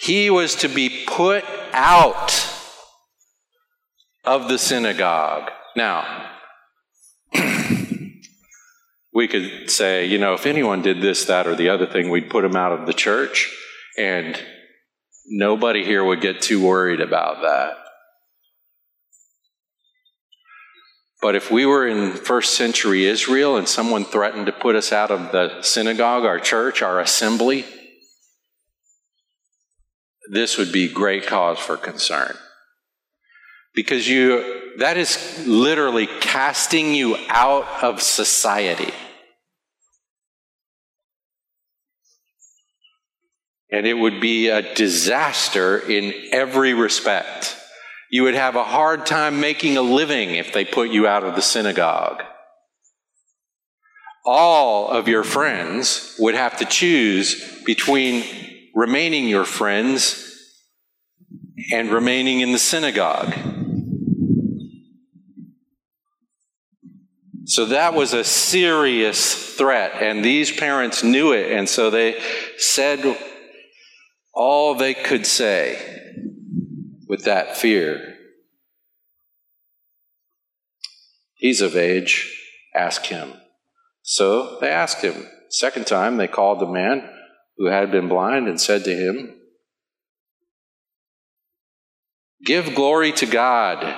he 0.00 0.30
was 0.30 0.54
to 0.56 0.68
be 0.68 1.04
put 1.06 1.44
out 1.72 2.50
of 4.24 4.48
the 4.48 4.58
synagogue. 4.58 5.50
Now, 5.76 6.30
we 9.12 9.28
could 9.28 9.70
say, 9.70 10.06
you 10.06 10.18
know, 10.18 10.34
if 10.34 10.46
anyone 10.46 10.82
did 10.82 11.00
this, 11.00 11.24
that, 11.26 11.46
or 11.46 11.54
the 11.54 11.68
other 11.68 11.86
thing, 11.86 12.10
we'd 12.10 12.30
put 12.30 12.44
him 12.44 12.56
out 12.56 12.72
of 12.72 12.86
the 12.86 12.94
church, 12.94 13.52
and 13.98 14.40
nobody 15.26 15.84
here 15.84 16.04
would 16.04 16.20
get 16.20 16.40
too 16.40 16.64
worried 16.64 17.00
about 17.00 17.42
that. 17.42 17.79
But 21.20 21.36
if 21.36 21.50
we 21.50 21.66
were 21.66 21.86
in 21.86 22.12
first 22.12 22.54
century 22.54 23.04
Israel 23.04 23.56
and 23.56 23.68
someone 23.68 24.04
threatened 24.04 24.46
to 24.46 24.52
put 24.52 24.74
us 24.74 24.90
out 24.90 25.10
of 25.10 25.32
the 25.32 25.60
synagogue, 25.62 26.24
our 26.24 26.40
church, 26.40 26.80
our 26.80 26.98
assembly, 26.98 27.66
this 30.30 30.56
would 30.56 30.72
be 30.72 30.88
great 30.88 31.26
cause 31.26 31.58
for 31.58 31.76
concern. 31.76 32.36
Because 33.74 34.08
you 34.08 34.60
that 34.78 34.96
is 34.96 35.46
literally 35.46 36.06
casting 36.20 36.94
you 36.94 37.16
out 37.28 37.66
of 37.82 38.00
society. 38.00 38.92
And 43.70 43.86
it 43.86 43.94
would 43.94 44.20
be 44.20 44.48
a 44.48 44.74
disaster 44.74 45.78
in 45.78 46.12
every 46.32 46.72
respect. 46.74 47.59
You 48.10 48.24
would 48.24 48.34
have 48.34 48.56
a 48.56 48.64
hard 48.64 49.06
time 49.06 49.40
making 49.40 49.76
a 49.76 49.82
living 49.82 50.34
if 50.34 50.52
they 50.52 50.64
put 50.64 50.90
you 50.90 51.06
out 51.06 51.22
of 51.22 51.36
the 51.36 51.42
synagogue. 51.42 52.22
All 54.26 54.88
of 54.88 55.06
your 55.06 55.22
friends 55.22 56.16
would 56.18 56.34
have 56.34 56.58
to 56.58 56.64
choose 56.64 57.62
between 57.64 58.24
remaining 58.74 59.28
your 59.28 59.44
friends 59.44 60.26
and 61.72 61.90
remaining 61.90 62.40
in 62.40 62.50
the 62.50 62.58
synagogue. 62.58 63.32
So 67.44 67.66
that 67.66 67.94
was 67.94 68.12
a 68.12 68.24
serious 68.24 69.54
threat, 69.54 70.02
and 70.02 70.24
these 70.24 70.52
parents 70.52 71.02
knew 71.02 71.32
it, 71.32 71.52
and 71.52 71.68
so 71.68 71.90
they 71.90 72.20
said 72.58 73.18
all 74.32 74.74
they 74.74 74.94
could 74.94 75.26
say 75.26 76.09
with 77.10 77.24
that 77.24 77.56
fear. 77.56 78.14
He's 81.34 81.60
of 81.60 81.74
age, 81.74 82.32
ask 82.72 83.04
him. 83.06 83.32
So 84.02 84.58
they 84.60 84.68
asked 84.68 85.02
him. 85.02 85.26
Second 85.48 85.88
time, 85.88 86.18
they 86.18 86.28
called 86.28 86.60
the 86.60 86.68
man 86.68 87.10
who 87.58 87.66
had 87.66 87.90
been 87.90 88.08
blind 88.08 88.46
and 88.46 88.60
said 88.60 88.84
to 88.84 88.94
him, 88.94 89.34
Give 92.44 92.76
glory 92.76 93.10
to 93.14 93.26
God. 93.26 93.92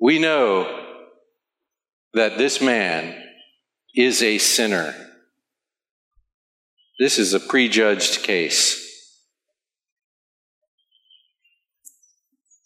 We 0.00 0.20
know 0.20 0.86
that 2.14 2.38
this 2.38 2.60
man 2.60 3.20
is 3.96 4.22
a 4.22 4.38
sinner. 4.38 4.94
This 7.00 7.18
is 7.18 7.34
a 7.34 7.40
prejudged 7.40 8.22
case. 8.22 8.87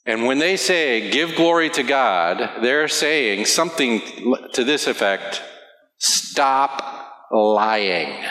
And 0.05 0.27
when 0.27 0.39
they 0.39 0.57
say, 0.57 1.11
give 1.11 1.37
glory 1.37 1.71
to 1.71 1.83
God, 1.83 2.63
they're 2.63 2.89
saying 2.89 3.47
something 3.47 4.01
to 4.53 4.65
this 4.65 4.87
effect 4.87 5.43
stop 5.99 7.29
lying. 7.31 8.25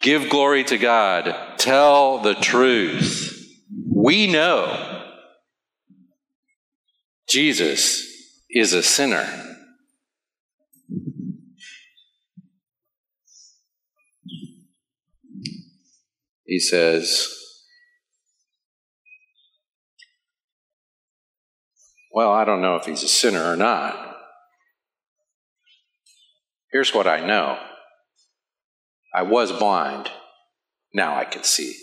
Give 0.00 0.28
glory 0.28 0.64
to 0.64 0.78
God. 0.78 1.58
Tell 1.58 2.18
the 2.18 2.34
truth. 2.34 3.34
We 3.94 4.26
know 4.26 5.04
Jesus 7.28 8.04
is 8.50 8.72
a 8.72 8.82
sinner. 8.82 9.47
He 16.48 16.58
says, 16.58 17.28
Well, 22.10 22.32
I 22.32 22.46
don't 22.46 22.62
know 22.62 22.76
if 22.76 22.86
he's 22.86 23.02
a 23.02 23.08
sinner 23.08 23.44
or 23.44 23.54
not. 23.54 24.16
Here's 26.72 26.94
what 26.94 27.06
I 27.06 27.24
know 27.24 27.58
I 29.14 29.22
was 29.22 29.52
blind, 29.52 30.10
now 30.94 31.18
I 31.18 31.26
can 31.26 31.44
see. 31.44 31.74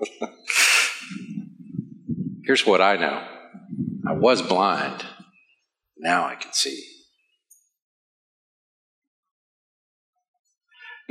Here's 2.44 2.64
what 2.64 2.80
I 2.80 2.94
know 2.94 3.26
I 4.08 4.12
was 4.12 4.42
blind, 4.42 5.04
now 5.98 6.24
I 6.24 6.36
can 6.36 6.52
see. 6.52 6.91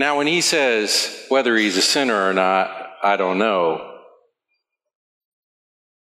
Now, 0.02 0.18
when 0.18 0.26
he 0.26 0.42
says 0.42 1.26
whether 1.30 1.56
he's 1.56 1.78
a 1.78 1.82
sinner 1.82 2.28
or 2.28 2.34
not, 2.34 2.72
I 3.04 3.18
don't 3.18 3.38
know, 3.38 4.00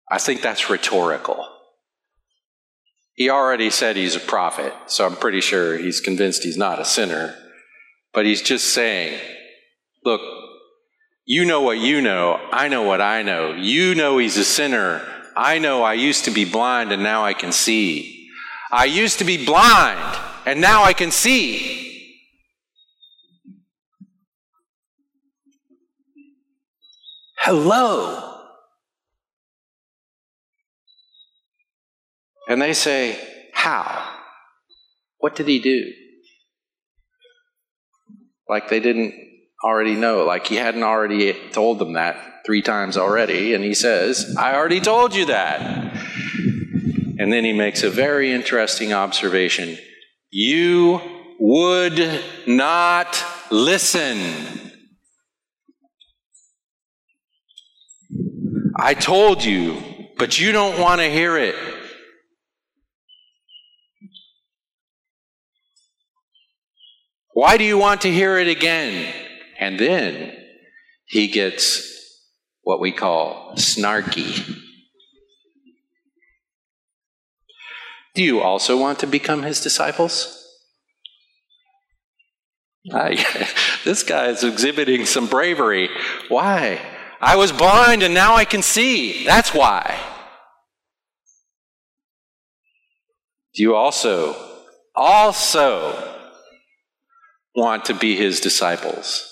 I 0.09 0.19
think 0.19 0.43
that's 0.43 0.71
rhetorical. 0.71 1.45
He 3.15 3.31
already 3.31 3.69
said 3.69 3.97
he's 3.97 4.15
a 4.15 4.21
prophet, 4.21 4.73
so 4.87 5.05
I'm 5.05 5.17
pretty 5.17 5.41
sure 5.41 5.77
he's 5.77 6.01
convinced 6.01 6.45
he's 6.45 6.57
not 6.57 6.79
a 6.79 6.85
sinner. 6.85 7.35
But 8.15 8.27
he's 8.27 8.43
just 8.43 8.73
saying, 8.73 9.21
look, 10.05 10.21
you 11.25 11.45
know 11.45 11.63
what 11.63 11.79
you 11.79 12.01
know. 12.01 12.39
I 12.53 12.69
know 12.69 12.83
what 12.83 13.01
I 13.01 13.25
know. 13.25 13.55
You 13.55 13.97
know 13.97 14.19
he's 14.19 14.37
a 14.37 14.45
sinner. 14.45 15.03
I 15.37 15.59
know 15.59 15.83
I 15.83 15.95
used 15.95 16.27
to 16.27 16.31
be 16.31 16.45
blind 16.45 16.93
and 16.93 17.03
now 17.03 17.25
I 17.25 17.35
can 17.35 17.51
see. 17.51 18.29
I 18.71 18.85
used 18.85 19.19
to 19.19 19.25
be 19.25 19.45
blind 19.45 19.99
and 20.47 20.61
now 20.61 20.85
I 20.85 20.93
can 20.93 21.11
see. 21.11 21.90
Hello. 27.41 28.39
And 32.49 32.61
they 32.61 32.75
say, 32.75 33.19
How? 33.55 34.19
What 35.19 35.37
did 35.37 35.49
he 35.49 35.59
do? 35.59 35.93
Like 38.49 38.69
they 38.69 38.81
didn't 38.81 39.15
already 39.65 39.95
know, 39.95 40.25
like 40.25 40.49
he 40.49 40.57
hadn't 40.57 40.83
already 40.83 41.33
told 41.51 41.79
them 41.79 41.95
that 41.95 42.43
three 42.45 42.63
times 42.63 42.97
already. 42.97 43.55
And 43.55 43.65
he 43.65 43.75
says, 43.75 44.35
I 44.39 44.55
already 44.55 44.81
told 44.81 45.15
you 45.15 45.27
that. 45.27 45.61
And 47.19 47.33
then 47.33 47.45
he 47.45 47.53
makes 47.53 47.83
a 47.83 47.91
very 47.91 48.33
interesting 48.33 48.93
observation. 48.93 49.79
You 50.31 51.01
would 51.39 52.23
not 52.47 53.25
listen. 53.51 54.60
I 58.83 58.95
told 58.95 59.45
you, 59.45 59.77
but 60.17 60.41
you 60.41 60.53
don't 60.53 60.81
want 60.81 61.03
to 61.03 61.11
hear 61.11 61.37
it. 61.37 61.55
Why 67.35 67.59
do 67.59 67.65
you 67.65 67.77
want 67.77 68.01
to 68.03 68.11
hear 68.11 68.39
it 68.39 68.49
again? 68.49 69.15
And 69.59 69.79
then 69.79 70.33
he 71.05 71.29
gets 71.29 71.87
what 72.63 72.81
we 72.81 72.91
call 72.91 73.53
snarky. 73.57 74.57
Do 78.15 78.23
you 78.23 78.41
also 78.41 78.79
want 78.79 78.99
to 79.01 79.07
become 79.07 79.43
his 79.43 79.61
disciples? 79.61 80.37
I, 82.91 83.23
this 83.85 84.03
guy 84.03 84.29
is 84.29 84.43
exhibiting 84.43 85.05
some 85.05 85.27
bravery. 85.27 85.91
Why? 86.29 86.81
I 87.21 87.37
was 87.37 87.53
blind 87.53 88.03
and 88.03 88.15
now 88.15 88.35
I 88.35 88.45
can 88.45 88.63
see. 88.63 89.25
That's 89.25 89.53
why. 89.53 89.99
Do 93.55 93.63
you 93.63 93.75
also, 93.75 94.37
also 94.95 96.15
want 97.55 97.85
to 97.87 97.95
be 97.95 98.17
his 98.17 98.41
disciples? 98.41 99.27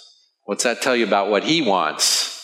What's 0.45 0.65
that 0.65 0.83
tell 0.83 0.97
you 0.97 1.07
about 1.07 1.31
what 1.31 1.45
he 1.45 1.63
wants? 1.63 2.35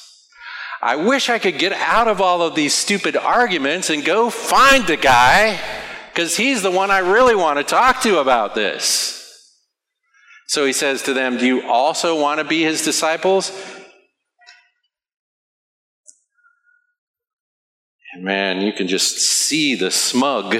I 0.80 0.96
wish 0.96 1.28
I 1.28 1.38
could 1.38 1.59
get 1.59 1.72
out 1.72 2.09
of 2.09 2.20
all 2.20 2.42
of 2.42 2.54
these 2.54 2.74
stupid 2.74 3.16
arguments 3.16 3.90
and 3.90 4.04
go 4.04 4.30
find 4.30 4.87
the 4.87 4.96
guy 4.96 5.59
because 6.12 6.37
he's 6.37 6.62
the 6.62 6.70
one 6.70 6.90
I 6.90 6.98
really 6.98 7.35
want 7.35 7.59
to 7.59 7.64
talk 7.64 8.02
to 8.02 8.18
about 8.18 8.54
this. 8.54 9.20
So 10.46 10.64
he 10.66 10.72
says 10.72 11.02
to 11.02 11.14
them, 11.14 11.38
Do 11.38 11.46
you 11.46 11.66
also 11.66 12.20
want 12.20 12.38
to 12.38 12.44
be 12.44 12.62
his 12.62 12.85
disciples? 12.85 13.50
And 18.14 18.22
man, 18.22 18.61
you 18.61 18.72
can 18.72 18.87
just 18.87 19.18
see 19.18 19.74
the 19.74 19.90
smug 19.90 20.57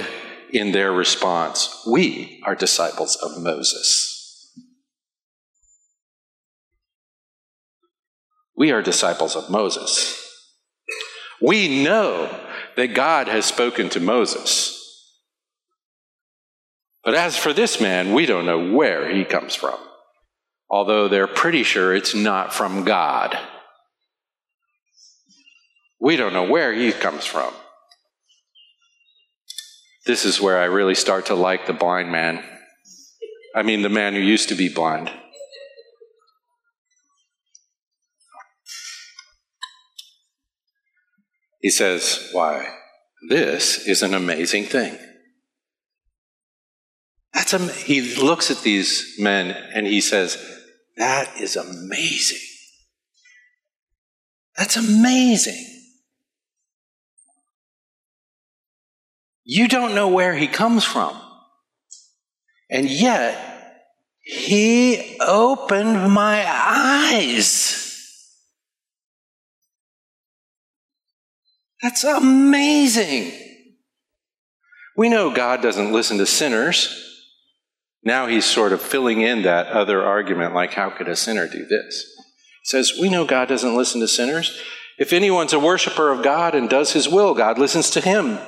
in 0.51 0.73
their 0.73 0.91
response. 0.91 1.83
We 1.87 2.43
are 2.45 2.53
disciples 2.53 3.15
of 3.15 3.41
Moses. 3.41 4.11
We 8.57 8.71
are 8.71 8.81
disciples 8.81 9.37
of 9.37 9.49
Moses. 9.49 10.21
We 11.41 11.83
know 11.83 12.41
that 12.75 12.93
God 12.93 13.27
has 13.27 13.45
spoken 13.45 13.89
to 13.89 13.99
Moses. 14.01 14.71
But 17.05 17.15
as 17.15 17.37
for 17.37 17.53
this 17.53 17.79
man, 17.79 18.13
we 18.13 18.25
don't 18.25 18.45
know 18.45 18.73
where 18.73 19.13
he 19.13 19.23
comes 19.23 19.55
from, 19.55 19.77
although 20.69 21.07
they're 21.07 21.27
pretty 21.27 21.63
sure 21.63 21.95
it's 21.95 22.15
not 22.15 22.53
from 22.53 22.83
God. 22.83 23.37
We 25.99 26.15
don't 26.15 26.33
know 26.33 26.43
where 26.49 26.73
he 26.73 26.91
comes 26.91 27.25
from. 27.25 27.53
This 30.05 30.23
is 30.23 30.39
where 30.39 30.59
I 30.59 30.65
really 30.65 30.95
start 30.95 31.27
to 31.27 31.35
like 31.35 31.65
the 31.65 31.73
blind 31.73 32.11
man. 32.11 32.43
I 33.55 33.63
mean, 33.63 33.81
the 33.81 33.89
man 33.89 34.13
who 34.13 34.19
used 34.19 34.49
to 34.49 34.55
be 34.55 34.69
blind. 34.69 35.11
He 41.61 41.71
says, 41.71 42.29
Why, 42.31 42.67
this 43.29 43.87
is 43.87 44.03
an 44.03 44.13
amazing 44.13 44.65
thing. 44.65 44.99
That's 47.33 47.55
am- 47.55 47.69
he 47.69 48.15
looks 48.21 48.51
at 48.51 48.61
these 48.61 49.15
men 49.17 49.49
and 49.73 49.87
he 49.87 50.01
says, 50.01 50.37
That 50.97 51.35
is 51.39 51.55
amazing. 51.55 52.45
That's 54.55 54.77
amazing. 54.77 55.74
You 59.45 59.67
don't 59.67 59.93
know 59.93 60.07
where 60.07 60.35
he 60.35 60.47
comes 60.47 60.83
from. 60.83 61.15
And 62.69 62.89
yet, 62.89 63.55
he 64.21 65.17
opened 65.19 66.11
my 66.11 66.43
eyes. 66.47 67.83
That's 71.81 72.03
amazing. 72.03 73.31
We 74.97 75.09
know 75.09 75.29
God 75.29 75.61
doesn't 75.61 75.91
listen 75.91 76.17
to 76.17 76.25
sinners. 76.25 77.01
Now 78.03 78.25
he's 78.25 78.45
sort 78.45 78.73
of 78.73 78.81
filling 78.81 79.21
in 79.21 79.43
that 79.43 79.67
other 79.67 80.01
argument, 80.01 80.55
like, 80.55 80.73
how 80.73 80.89
could 80.89 81.07
a 81.07 81.15
sinner 81.15 81.47
do 81.47 81.65
this? 81.65 82.15
He 82.63 82.65
says, 82.65 82.93
We 82.99 83.09
know 83.09 83.25
God 83.25 83.47
doesn't 83.47 83.75
listen 83.75 84.01
to 84.01 84.07
sinners. 84.07 84.59
If 84.97 85.13
anyone's 85.13 85.53
a 85.53 85.59
worshiper 85.59 86.11
of 86.11 86.23
God 86.23 86.55
and 86.55 86.67
does 86.67 86.93
his 86.93 87.07
will, 87.07 87.35
God 87.35 87.59
listens 87.59 87.91
to 87.91 88.01
him. 88.01 88.39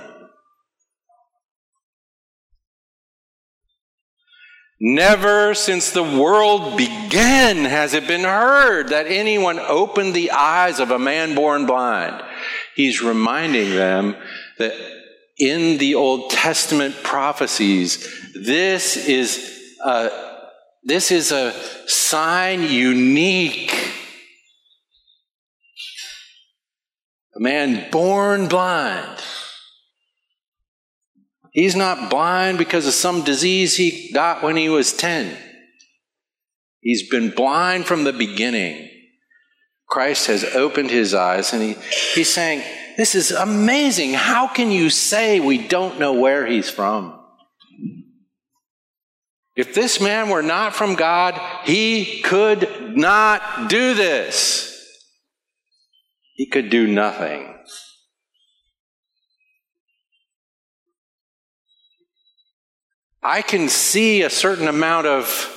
Never 4.79 5.55
since 5.55 5.89
the 5.89 6.03
world 6.03 6.77
began 6.77 7.65
has 7.65 7.95
it 7.95 8.07
been 8.07 8.23
heard 8.23 8.89
that 8.89 9.07
anyone 9.07 9.57
opened 9.57 10.13
the 10.13 10.31
eyes 10.31 10.79
of 10.79 10.91
a 10.91 10.99
man 10.99 11.33
born 11.33 11.65
blind. 11.65 12.23
He's 12.75 13.01
reminding 13.01 13.71
them 13.71 14.15
that 14.59 14.73
in 15.39 15.79
the 15.79 15.95
Old 15.95 16.29
Testament 16.29 16.95
prophecies, 17.01 18.07
this 18.35 18.97
is 18.97 19.73
a, 19.83 20.11
this 20.83 21.11
is 21.11 21.31
a 21.31 21.53
sign 21.87 22.61
unique. 22.61 23.73
A 27.35 27.39
man 27.39 27.89
born 27.89 28.47
blind. 28.47 29.23
He's 31.57 31.75
not 31.75 32.11
blind 32.11 32.59
because 32.59 32.85
of 32.85 32.93
some 32.93 33.23
disease 33.23 33.75
he 33.75 34.11
got 34.13 34.43
when 34.43 34.57
he 34.57 34.69
was 34.69 34.93
10. 34.93 35.35
He's 36.81 37.09
been 37.09 37.31
blind 37.31 37.87
from 37.87 38.03
the 38.03 38.13
beginning. 38.13 38.87
Christ 39.89 40.27
has 40.27 40.43
opened 40.43 40.91
his 40.91 41.15
eyes 41.15 41.53
and 41.53 41.63
he, 41.63 41.75
he's 42.13 42.31
saying, 42.31 42.61
this 42.95 43.15
is 43.15 43.31
amazing. 43.31 44.13
How 44.13 44.47
can 44.47 44.69
you 44.69 44.91
say 44.91 45.39
we 45.39 45.57
don't 45.67 45.99
know 45.99 46.13
where 46.13 46.45
he's 46.45 46.69
from? 46.69 47.19
If 49.55 49.73
this 49.73 49.99
man 49.99 50.29
were 50.29 50.43
not 50.43 50.75
from 50.75 50.93
God, 50.93 51.41
he 51.63 52.21
could 52.21 52.95
not 52.95 53.67
do 53.67 53.95
this. 53.95 54.75
He 56.35 56.45
could 56.45 56.69
do 56.69 56.85
nothing. 56.85 57.55
I 63.21 63.41
can 63.41 63.67
see 63.67 64.21
a 64.21 64.29
certain 64.29 64.67
amount 64.67 65.07
of 65.07 65.53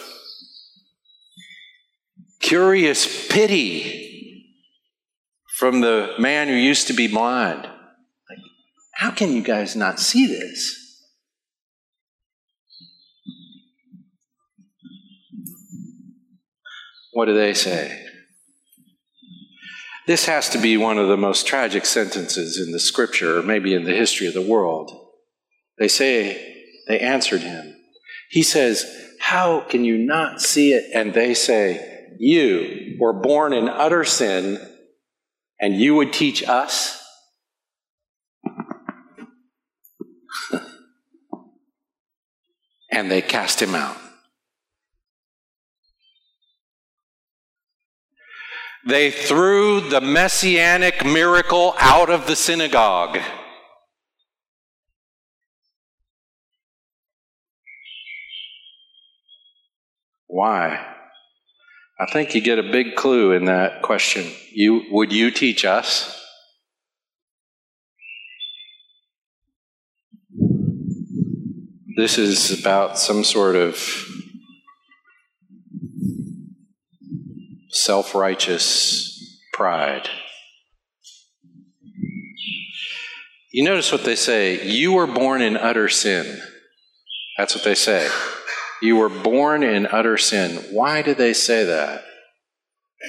curious 2.40 3.28
pity 3.28 4.56
from 5.56 5.80
the 5.80 6.14
man 6.18 6.48
who 6.48 6.54
used 6.54 6.86
to 6.86 6.94
be 6.94 7.06
blind. 7.06 7.62
Like, 7.62 8.38
how 8.94 9.10
can 9.10 9.32
you 9.32 9.42
guys 9.42 9.76
not 9.76 10.00
see 10.00 10.26
this? 10.26 10.76
What 17.12 17.26
do 17.26 17.34
they 17.34 17.52
say? 17.52 18.06
This 20.06 20.26
has 20.26 20.48
to 20.50 20.58
be 20.58 20.76
one 20.76 20.98
of 20.98 21.08
the 21.08 21.16
most 21.16 21.46
tragic 21.46 21.84
sentences 21.84 22.58
in 22.58 22.72
the 22.72 22.80
scripture, 22.80 23.38
or 23.38 23.42
maybe 23.42 23.74
in 23.74 23.84
the 23.84 23.94
history 23.94 24.26
of 24.26 24.34
the 24.34 24.40
world. 24.40 24.90
They 25.78 25.88
say, 25.88 26.59
they 26.90 26.98
answered 26.98 27.42
him. 27.42 27.76
He 28.30 28.42
says, 28.42 28.84
How 29.20 29.60
can 29.60 29.84
you 29.84 29.96
not 29.96 30.40
see 30.40 30.72
it? 30.72 30.90
And 30.92 31.14
they 31.14 31.34
say, 31.34 32.16
You 32.18 32.96
were 32.98 33.12
born 33.12 33.52
in 33.52 33.68
utter 33.68 34.02
sin 34.02 34.58
and 35.60 35.76
you 35.76 35.94
would 35.94 36.12
teach 36.12 36.42
us? 36.42 37.00
and 42.90 43.08
they 43.08 43.22
cast 43.22 43.62
him 43.62 43.76
out. 43.76 43.96
They 48.84 49.12
threw 49.12 49.80
the 49.80 50.00
messianic 50.00 51.04
miracle 51.04 51.76
out 51.78 52.10
of 52.10 52.26
the 52.26 52.34
synagogue. 52.34 53.20
Why? 60.30 60.86
I 61.98 62.06
think 62.12 62.34
you 62.34 62.40
get 62.40 62.58
a 62.58 62.62
big 62.62 62.94
clue 62.94 63.32
in 63.32 63.46
that 63.46 63.82
question. 63.82 64.30
You, 64.52 64.84
would 64.90 65.12
you 65.12 65.30
teach 65.30 65.64
us? 65.64 66.16
this 72.00 72.16
is 72.16 72.58
about 72.58 72.98
some 72.98 73.22
sort 73.22 73.56
of 73.56 73.76
self 77.68 78.14
righteous 78.14 79.38
pride. 79.52 80.08
You 83.52 83.64
notice 83.64 83.92
what 83.92 84.04
they 84.04 84.16
say 84.16 84.66
you 84.66 84.92
were 84.92 85.06
born 85.06 85.42
in 85.42 85.58
utter 85.58 85.90
sin. 85.90 86.40
That's 87.36 87.54
what 87.54 87.64
they 87.64 87.74
say. 87.74 88.08
You 88.82 88.96
were 88.96 89.08
born 89.08 89.62
in 89.62 89.86
utter 89.86 90.16
sin. 90.16 90.56
Why 90.70 91.02
do 91.02 91.14
they 91.14 91.32
say 91.32 91.64
that? 91.64 92.04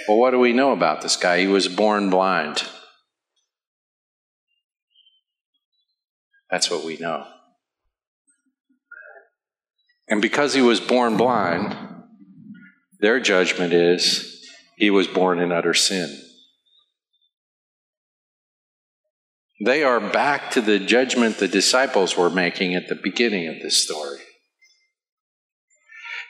Well, 0.08 0.18
what 0.18 0.32
do 0.32 0.40
we 0.40 0.54
know 0.54 0.72
about 0.72 1.02
this 1.02 1.16
guy? 1.16 1.40
He 1.40 1.48
was 1.48 1.68
born 1.68 2.10
blind. 2.10 2.64
That's 6.50 6.70
what 6.70 6.84
we 6.84 6.98
know. 6.98 7.26
And 10.10 10.22
because 10.22 10.54
he 10.54 10.62
was 10.62 10.82
born 10.82 11.16
blind, 11.16 11.76
their 13.00 13.22
judgment 13.22 13.72
is 13.72 14.46
he 14.76 14.90
was 14.90 15.08
born 15.08 15.40
in 15.40 15.54
utter 15.54 15.74
sin. 15.74 16.14
They 19.64 19.84
are 19.84 20.02
back 20.02 20.52
to 20.52 20.62
the 20.62 20.80
judgment 20.80 21.38
the 21.38 21.48
disciples 21.48 22.18
were 22.18 22.30
making 22.30 22.76
at 22.76 22.90
the 22.90 22.96
beginning 22.96 23.48
of 23.48 23.62
this 23.62 23.82
story. 23.82 24.20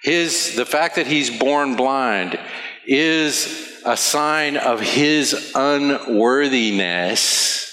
His, 0.04 0.56
the 0.56 0.66
fact 0.66 0.96
that 0.96 1.08
he's 1.08 1.30
born 1.30 1.76
blind 1.76 2.40
is 2.88 3.80
a 3.86 3.96
sign 3.96 4.58
of 4.58 4.80
his 4.80 5.52
unworthiness, 5.56 7.68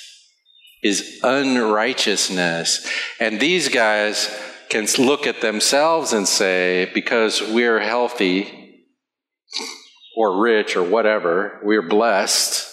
his 0.82 1.20
unrighteousness. 1.22 2.86
And 3.18 3.40
these 3.40 3.68
guys 3.68 4.28
can 4.68 4.86
look 4.98 5.26
at 5.26 5.40
themselves 5.40 6.12
and 6.12 6.28
say, 6.28 6.90
because 6.92 7.40
we're 7.42 7.80
healthy 7.80 8.84
or 10.14 10.42
rich 10.42 10.76
or 10.76 10.82
whatever, 10.82 11.58
we're 11.62 11.88
blessed, 11.88 12.66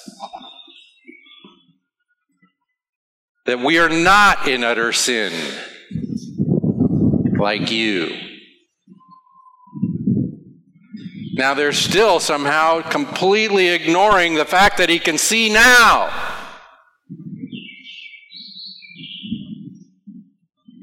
that 3.45 3.59
we 3.59 3.77
are 3.77 3.87
not 3.87 4.45
in 4.47 4.65
utter 4.65 4.91
sin 4.91 5.31
like 7.37 7.71
you. 7.71 8.33
Now 11.38 11.54
they're 11.54 11.74
still 11.74 12.21
somehow 12.21 12.82
completely 12.82 13.67
ignoring 13.67 14.36
the 14.36 14.45
fact 14.45 14.78
that 14.78 14.88
he 14.88 15.00
can 15.00 15.17
see 15.17 15.50
now. 15.50 16.10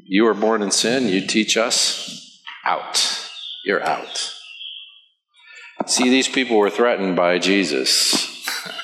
You 0.04 0.24
were 0.24 0.34
born 0.34 0.60
in 0.60 0.70
sin, 0.70 1.08
you 1.08 1.26
teach 1.26 1.56
us 1.56 2.42
out. 2.66 3.28
You're 3.64 3.82
out. 3.82 4.30
See, 5.86 6.10
these 6.10 6.28
people 6.28 6.58
were 6.58 6.68
threatened 6.68 7.16
by 7.16 7.38
Jesus. 7.38 8.28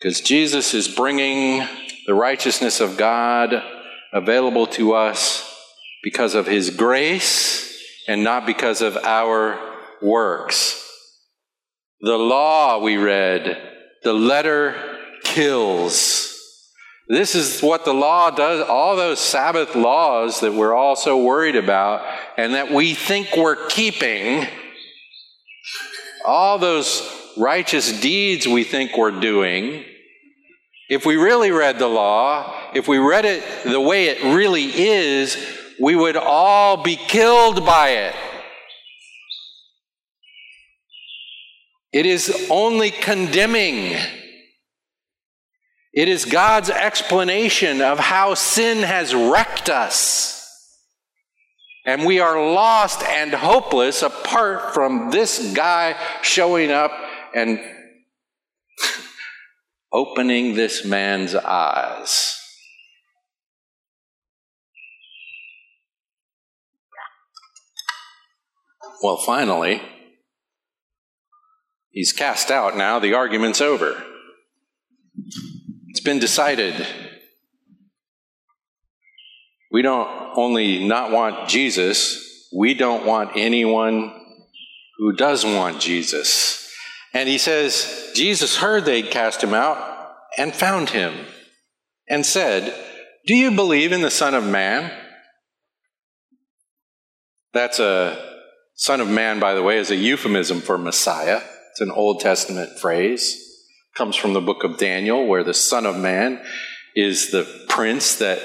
Because 0.00 0.22
Jesus 0.22 0.72
is 0.72 0.88
bringing 0.88 1.62
the 2.06 2.14
righteousness 2.14 2.80
of 2.80 2.96
God 2.96 3.62
available 4.14 4.66
to 4.68 4.94
us 4.94 5.46
because 6.02 6.34
of 6.34 6.46
his 6.46 6.70
grace 6.70 7.69
and 8.10 8.24
not 8.24 8.44
because 8.44 8.80
of 8.80 8.96
our 8.96 9.56
works. 10.02 10.84
The 12.00 12.16
law 12.16 12.80
we 12.80 12.96
read, 12.96 13.56
the 14.02 14.12
letter 14.12 14.74
kills. 15.22 16.36
This 17.08 17.36
is 17.36 17.60
what 17.60 17.84
the 17.84 17.94
law 17.94 18.32
does. 18.32 18.66
All 18.68 18.96
those 18.96 19.20
Sabbath 19.20 19.76
laws 19.76 20.40
that 20.40 20.52
we're 20.52 20.74
all 20.74 20.96
so 20.96 21.22
worried 21.22 21.54
about 21.54 22.04
and 22.36 22.54
that 22.54 22.72
we 22.72 22.94
think 22.94 23.36
we're 23.36 23.68
keeping, 23.68 24.44
all 26.26 26.58
those 26.58 27.08
righteous 27.36 28.00
deeds 28.00 28.44
we 28.44 28.64
think 28.64 28.98
we're 28.98 29.20
doing, 29.20 29.84
if 30.88 31.06
we 31.06 31.14
really 31.14 31.52
read 31.52 31.78
the 31.78 31.86
law, 31.86 32.72
if 32.74 32.88
we 32.88 32.98
read 32.98 33.24
it 33.24 33.44
the 33.62 33.80
way 33.80 34.06
it 34.06 34.34
really 34.34 34.64
is, 34.64 35.59
we 35.80 35.96
would 35.96 36.16
all 36.16 36.82
be 36.82 36.96
killed 36.96 37.64
by 37.64 37.88
it. 37.88 38.14
It 41.92 42.06
is 42.06 42.48
only 42.50 42.90
condemning. 42.90 43.96
It 45.92 46.08
is 46.08 46.24
God's 46.24 46.70
explanation 46.70 47.80
of 47.80 47.98
how 47.98 48.34
sin 48.34 48.78
has 48.78 49.14
wrecked 49.14 49.68
us. 49.68 50.36
And 51.86 52.04
we 52.04 52.20
are 52.20 52.52
lost 52.52 53.02
and 53.02 53.32
hopeless 53.32 54.02
apart 54.02 54.74
from 54.74 55.10
this 55.10 55.52
guy 55.54 55.96
showing 56.22 56.70
up 56.70 56.92
and 57.34 57.58
opening 59.92 60.54
this 60.54 60.84
man's 60.84 61.34
eyes. 61.34 62.39
Well, 69.02 69.16
finally, 69.16 69.80
he's 71.90 72.12
cast 72.12 72.50
out 72.50 72.76
now, 72.76 72.98
the 72.98 73.14
argument's 73.14 73.60
over. 73.60 74.02
It's 75.88 76.00
been 76.00 76.18
decided. 76.18 76.86
We 79.72 79.82
don't 79.82 80.08
only 80.36 80.86
not 80.86 81.12
want 81.12 81.48
Jesus, 81.48 82.48
we 82.52 82.74
don't 82.74 83.06
want 83.06 83.32
anyone 83.36 84.12
who 84.98 85.14
does 85.14 85.44
want 85.44 85.80
Jesus. 85.80 86.70
And 87.14 87.28
he 87.28 87.38
says, 87.38 88.12
Jesus 88.14 88.58
heard 88.58 88.84
they'd 88.84 89.10
cast 89.10 89.42
him 89.42 89.54
out 89.54 90.12
and 90.36 90.54
found 90.54 90.90
him 90.90 91.26
and 92.08 92.24
said, 92.26 92.74
Do 93.26 93.34
you 93.34 93.52
believe 93.52 93.92
in 93.92 94.02
the 94.02 94.10
Son 94.10 94.34
of 94.34 94.44
Man? 94.44 94.92
That's 97.52 97.78
a 97.78 98.29
Son 98.80 99.02
of 99.02 99.10
Man, 99.10 99.38
by 99.38 99.52
the 99.52 99.62
way, 99.62 99.76
is 99.76 99.90
a 99.90 99.94
euphemism 99.94 100.62
for 100.62 100.78
Messiah. 100.78 101.42
It's 101.70 101.82
an 101.82 101.90
Old 101.90 102.20
Testament 102.20 102.78
phrase. 102.78 103.34
It 103.34 103.94
comes 103.94 104.16
from 104.16 104.32
the 104.32 104.40
book 104.40 104.64
of 104.64 104.78
Daniel, 104.78 105.26
where 105.26 105.44
the 105.44 105.52
Son 105.52 105.84
of 105.84 105.98
Man 105.98 106.42
is 106.96 107.30
the 107.30 107.46
prince 107.68 108.16
that 108.16 108.40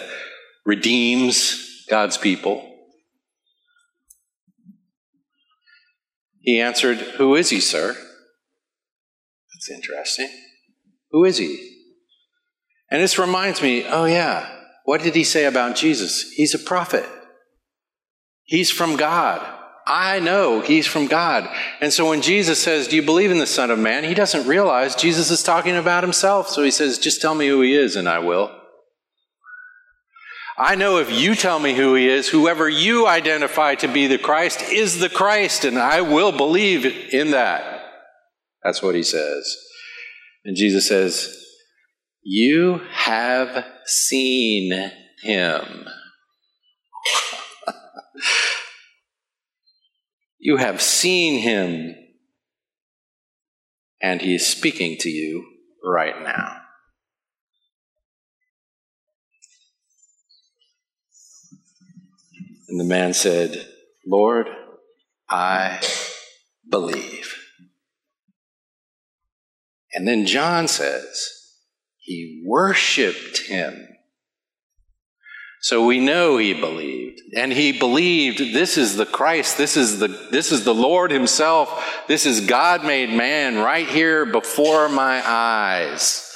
redeems 0.65 1.85
God's 1.89 2.17
people. 2.17 2.69
He 6.41 6.59
answered, 6.59 6.97
Who 6.97 7.35
is 7.35 7.49
he, 7.49 7.61
sir? 7.61 7.95
That's 9.53 9.71
interesting. 9.71 10.27
Who 11.11 11.23
is 11.23 11.37
he? 11.37 11.77
And 12.91 13.01
this 13.01 13.17
reminds 13.17 13.61
me 13.61 13.85
oh, 13.87 14.03
yeah, 14.03 14.53
what 14.83 15.01
did 15.01 15.15
he 15.15 15.23
say 15.23 15.45
about 15.45 15.77
Jesus? 15.77 16.29
He's 16.33 16.53
a 16.53 16.59
prophet, 16.59 17.05
he's 18.43 18.69
from 18.69 18.97
God. 18.97 19.61
I 19.87 20.19
know 20.19 20.61
he's 20.61 20.87
from 20.87 21.05
God. 21.05 21.47
And 21.79 21.93
so 21.93 22.09
when 22.09 22.21
Jesus 22.21 22.61
says, 22.61 22.87
Do 22.87 22.95
you 22.95 23.03
believe 23.03 23.31
in 23.31 23.37
the 23.37 23.45
Son 23.45 23.69
of 23.69 23.77
Man? 23.77 24.03
he 24.03 24.15
doesn't 24.15 24.47
realize 24.47 24.95
Jesus 24.95 25.29
is 25.29 25.43
talking 25.43 25.75
about 25.75 26.03
himself. 26.03 26.49
So 26.49 26.63
he 26.63 26.71
says, 26.71 26.97
Just 26.97 27.21
tell 27.21 27.35
me 27.35 27.47
who 27.47 27.61
he 27.61 27.75
is, 27.75 27.95
and 27.95 28.09
I 28.09 28.19
will. 28.19 28.51
I 30.57 30.75
know 30.75 30.99
if 30.99 31.11
you 31.11 31.35
tell 31.35 31.59
me 31.59 31.75
who 31.75 31.95
he 31.95 32.07
is, 32.07 32.29
whoever 32.29 32.69
you 32.69 33.07
identify 33.07 33.75
to 33.75 33.87
be 33.89 34.07
the 34.07 34.17
Christ 34.17 34.61
is 34.71 34.99
the 34.99 35.09
Christ, 35.09 35.65
and 35.65 35.77
I 35.77 36.01
will 36.01 36.31
believe 36.31 36.85
in 37.13 37.31
that. 37.31 37.81
That's 38.63 38.81
what 38.81 38.95
he 38.95 39.03
says. 39.03 39.55
And 40.45 40.55
Jesus 40.55 40.87
says, 40.87 41.45
You 42.23 42.81
have 42.91 43.65
seen 43.85 44.91
him. 45.21 45.85
You 50.45 50.57
have 50.57 50.79
seen 50.79 51.41
him, 51.41 51.95
and 53.99 54.21
he 54.21 54.35
is 54.35 54.45
speaking 54.45 54.95
to 54.95 55.09
you 55.09 55.43
right 55.83 56.21
now. 56.21 56.57
And 62.69 62.79
the 62.79 62.83
man 62.83 63.15
said, 63.15 63.67
Lord, 64.05 64.45
I 65.27 65.81
believe. 66.69 67.35
And 69.95 70.07
then 70.07 70.27
John 70.27 70.67
says, 70.67 71.55
he 71.97 72.43
worshiped 72.45 73.47
him. 73.47 73.87
So 75.65 75.83
we 75.83 75.99
know 75.99 76.37
he 76.37 76.53
believed. 76.53 77.21
And 77.35 77.51
he 77.51 77.71
believed 77.71 78.53
this 78.53 78.77
is 78.77 78.97
the 78.97 79.05
Christ, 79.07 79.57
this 79.57 79.75
is 79.75 79.97
the, 79.97 80.09
this 80.29 80.51
is 80.51 80.63
the 80.63 80.75
Lord 80.75 81.09
himself, 81.09 82.03
this 82.07 82.27
is 82.27 82.45
God 82.45 82.83
made 82.83 83.09
man 83.09 83.57
right 83.57 83.87
here 83.87 84.27
before 84.27 84.87
my 84.89 85.27
eyes. 85.27 86.31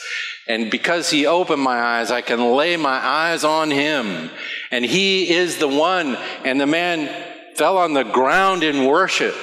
And 0.48 0.72
because 0.72 1.12
he 1.12 1.28
opened 1.28 1.62
my 1.62 1.80
eyes, 1.80 2.10
I 2.10 2.22
can 2.22 2.56
lay 2.56 2.76
my 2.76 2.98
eyes 2.98 3.44
on 3.44 3.70
him. 3.70 4.32
And 4.72 4.84
he 4.84 5.30
is 5.30 5.60
the 5.60 5.68
one. 5.68 6.18
And 6.44 6.60
the 6.60 6.66
man 6.66 7.08
fell 7.56 7.78
on 7.78 7.94
the 7.94 8.06
ground 8.06 8.64
in 8.64 8.88
worship. 8.88 9.36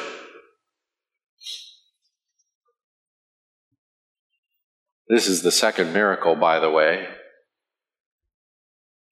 This 5.08 5.28
is 5.28 5.42
the 5.42 5.52
second 5.52 5.92
miracle, 5.92 6.34
by 6.34 6.58
the 6.58 6.70
way. 6.70 7.06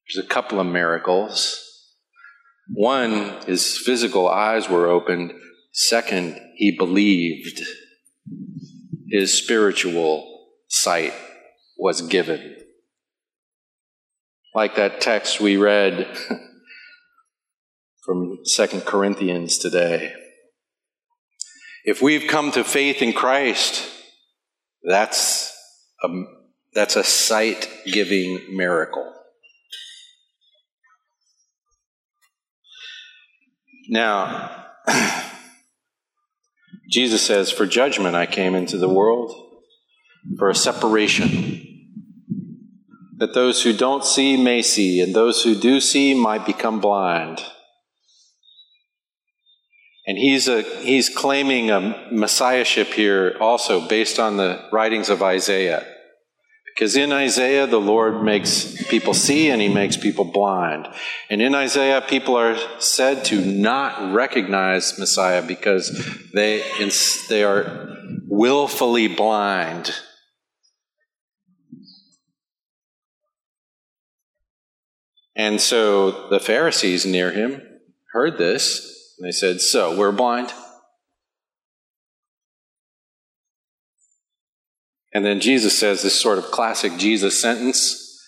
There's 0.06 0.24
a 0.24 0.28
couple 0.28 0.60
of 0.60 0.66
miracles. 0.66 1.60
One, 2.68 3.40
his 3.46 3.78
physical 3.78 4.28
eyes 4.28 4.68
were 4.68 4.86
opened. 4.86 5.32
Second, 5.72 6.40
he 6.56 6.76
believed. 6.76 7.62
His 9.10 9.32
spiritual 9.32 10.48
sight 10.68 11.14
was 11.78 12.02
given. 12.02 12.56
Like 14.54 14.76
that 14.76 15.00
text 15.00 15.40
we 15.40 15.56
read 15.56 16.16
from 18.04 18.38
Second 18.44 18.82
Corinthians 18.84 19.58
today. 19.58 20.12
If 21.84 22.00
we've 22.00 22.28
come 22.28 22.50
to 22.52 22.64
faith 22.64 23.02
in 23.02 23.12
Christ, 23.12 23.88
that's 24.82 25.52
a, 26.02 26.08
that's 26.72 26.96
a 26.96 27.04
sight 27.04 27.68
giving 27.86 28.56
miracle. 28.56 29.12
Now, 33.88 34.66
Jesus 36.90 37.22
says, 37.22 37.50
For 37.50 37.66
judgment 37.66 38.14
I 38.14 38.26
came 38.26 38.54
into 38.54 38.78
the 38.78 38.88
world, 38.88 39.32
for 40.38 40.48
a 40.48 40.54
separation, 40.54 41.60
that 43.16 43.34
those 43.34 43.62
who 43.62 43.72
don't 43.72 44.04
see 44.04 44.36
may 44.36 44.62
see, 44.62 45.00
and 45.00 45.14
those 45.14 45.42
who 45.42 45.54
do 45.54 45.80
see 45.80 46.14
might 46.14 46.46
become 46.46 46.80
blind. 46.80 47.42
And 50.06 50.18
he's, 50.18 50.48
a, 50.48 50.62
he's 50.62 51.08
claiming 51.08 51.70
a 51.70 52.08
messiahship 52.10 52.88
here 52.88 53.36
also 53.40 53.88
based 53.88 54.18
on 54.18 54.36
the 54.36 54.68
writings 54.70 55.08
of 55.08 55.22
Isaiah. 55.22 55.86
Because 56.74 56.96
in 56.96 57.12
Isaiah, 57.12 57.68
the 57.68 57.80
Lord 57.80 58.24
makes 58.24 58.74
people 58.88 59.14
see 59.14 59.48
and 59.50 59.62
he 59.62 59.68
makes 59.68 59.96
people 59.96 60.24
blind. 60.24 60.88
And 61.30 61.40
in 61.40 61.54
Isaiah, 61.54 62.00
people 62.00 62.36
are 62.36 62.56
said 62.80 63.24
to 63.26 63.40
not 63.40 64.12
recognize 64.12 64.98
Messiah 64.98 65.40
because 65.40 65.96
they, 66.34 66.64
they 67.28 67.44
are 67.44 67.96
willfully 68.26 69.06
blind. 69.06 69.94
And 75.36 75.60
so 75.60 76.28
the 76.28 76.40
Pharisees 76.40 77.06
near 77.06 77.30
him 77.30 77.62
heard 78.12 78.36
this, 78.36 79.14
and 79.18 79.26
they 79.26 79.32
said, 79.32 79.60
So, 79.60 79.96
we're 79.96 80.12
blind? 80.12 80.52
And 85.14 85.24
then 85.24 85.40
Jesus 85.40 85.78
says 85.78 86.02
this 86.02 86.20
sort 86.20 86.38
of 86.38 86.50
classic 86.50 86.96
Jesus 86.98 87.40
sentence 87.40 88.20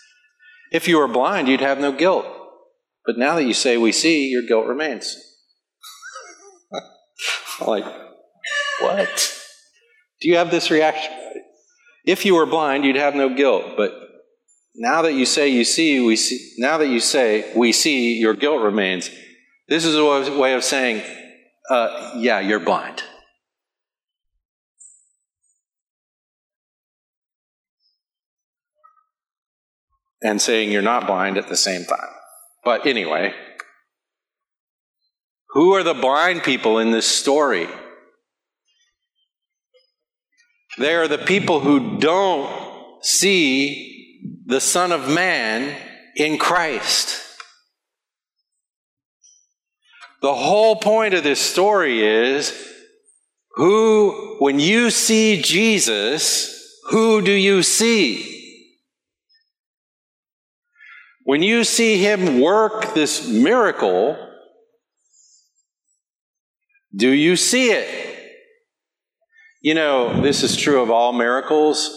If 0.71 0.87
you 0.87 0.99
were 0.99 1.09
blind, 1.09 1.49
you'd 1.49 1.61
have 1.61 1.81
no 1.81 1.91
guilt. 1.91 2.27
But 3.05 3.19
now 3.19 3.35
that 3.35 3.45
you 3.45 3.55
say 3.55 3.77
we 3.77 3.93
see, 3.93 4.29
your 4.29 4.43
guilt 4.43 4.67
remains. 4.67 5.17
like, 7.67 7.85
what? 8.81 9.33
Do 10.21 10.29
you 10.29 10.37
have 10.37 10.51
this 10.51 10.71
reaction? 10.71 11.13
If 12.05 12.25
you 12.25 12.37
were 12.37 12.47
blind, 12.47 12.85
you'd 12.85 12.97
have 12.97 13.17
no 13.17 13.35
guilt. 13.35 13.77
But 13.77 13.93
now 14.77 15.03
that 15.03 15.15
you 15.15 15.27
say 15.27 15.49
you 15.49 15.65
see, 15.65 16.01
we 16.01 16.17
see, 16.17 16.55
now 16.59 16.79
that 16.79 16.89
you 16.89 17.01
say 17.01 17.53
we 17.57 17.73
see, 17.73 18.15
your 18.15 18.35
guilt 18.35 18.63
remains. 18.63 19.11
This 19.69 19.85
is 19.85 19.97
a 19.97 20.39
way 20.39 20.55
of 20.55 20.63
saying, 20.63 21.03
uh, 21.69 22.13
yeah, 22.17 22.39
you're 22.39 22.61
blind. 22.61 23.03
And 30.23 30.41
saying 30.41 30.71
you're 30.71 30.83
not 30.83 31.07
blind 31.07 31.39
at 31.39 31.49
the 31.49 31.57
same 31.57 31.85
time. 31.85 32.11
But 32.65 32.87
anyway, 32.87 33.33
who 35.51 35.75
are 35.75 35.83
the 35.83 35.95
blind 35.95 36.43
people 36.43 36.79
in 36.79 36.91
this 36.91 37.07
story? 37.07 37.69
They 40.79 40.95
are 40.95 41.09
the 41.09 41.19
people 41.19 41.61
who 41.61 41.99
don't 41.99 43.03
see 43.03 44.21
the 44.45 44.61
Son 44.61 44.93
of 44.93 45.09
Man 45.09 45.75
in 46.17 46.39
Christ. 46.39 47.23
The 50.23 50.35
whole 50.35 50.77
point 50.77 51.15
of 51.15 51.23
this 51.23 51.41
story 51.41 52.03
is 52.05 52.53
who, 53.53 54.37
when 54.39 54.59
you 54.59 54.91
see 54.91 55.41
Jesus, 55.41 56.81
who 56.91 57.23
do 57.23 57.33
you 57.33 57.63
see? 57.63 58.36
When 61.27 61.43
you 61.43 61.65
see 61.65 61.99
him 61.99 62.41
work 62.41 62.95
this 62.95 63.27
miracle, 63.27 64.17
do 66.95 67.11
you 67.11 67.35
see 67.35 67.73
it? 67.73 68.17
You 69.61 69.75
know, 69.75 70.23
this 70.23 70.45
is 70.45 70.57
true 70.57 70.81
of 70.81 70.93
all 70.93 71.13
miracles. 71.13 71.91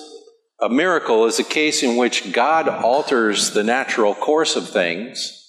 A 0.60 0.68
miracle 0.68 1.28
is 1.28 1.38
a 1.38 1.44
case 1.44 1.84
in 1.84 1.96
which 1.96 2.34
God 2.34 2.68
alters 2.68 3.52
the 3.52 3.64
natural 3.64 4.16
course 4.16 4.56
of 4.56 4.68
things. 4.68 5.48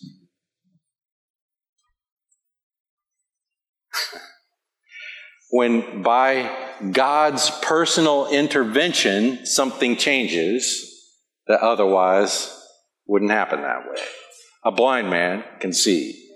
when 5.49 6.03
by 6.03 6.55
God's 6.93 7.49
personal 7.63 8.29
intervention 8.29 9.47
something 9.47 9.97
changes 9.97 10.87
that 11.47 11.61
otherwise 11.61 12.59
wouldn't 13.11 13.33
happen 13.33 13.63
that 13.63 13.81
way. 13.81 14.01
A 14.65 14.71
blind 14.71 15.11
man 15.11 15.43
can 15.59 15.73
see. 15.73 16.29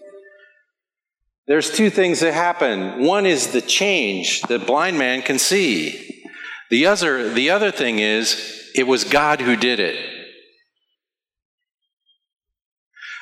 There's 1.47 1.71
two 1.71 1.89
things 1.89 2.19
that 2.19 2.35
happen. 2.35 3.05
One 3.05 3.27
is 3.27 3.53
the 3.53 3.61
change 3.61 4.43
that 4.43 4.67
blind 4.67 4.99
man 4.99 5.23
can 5.23 5.39
see. 5.39 6.25
The 6.71 6.87
other, 6.87 7.31
the 7.31 7.51
other 7.51 7.71
thing 7.71 8.01
is 8.01 8.73
it 8.75 8.89
was 8.89 9.05
God 9.05 9.41
who 9.41 9.55
did 9.55 9.79
it. 9.79 9.97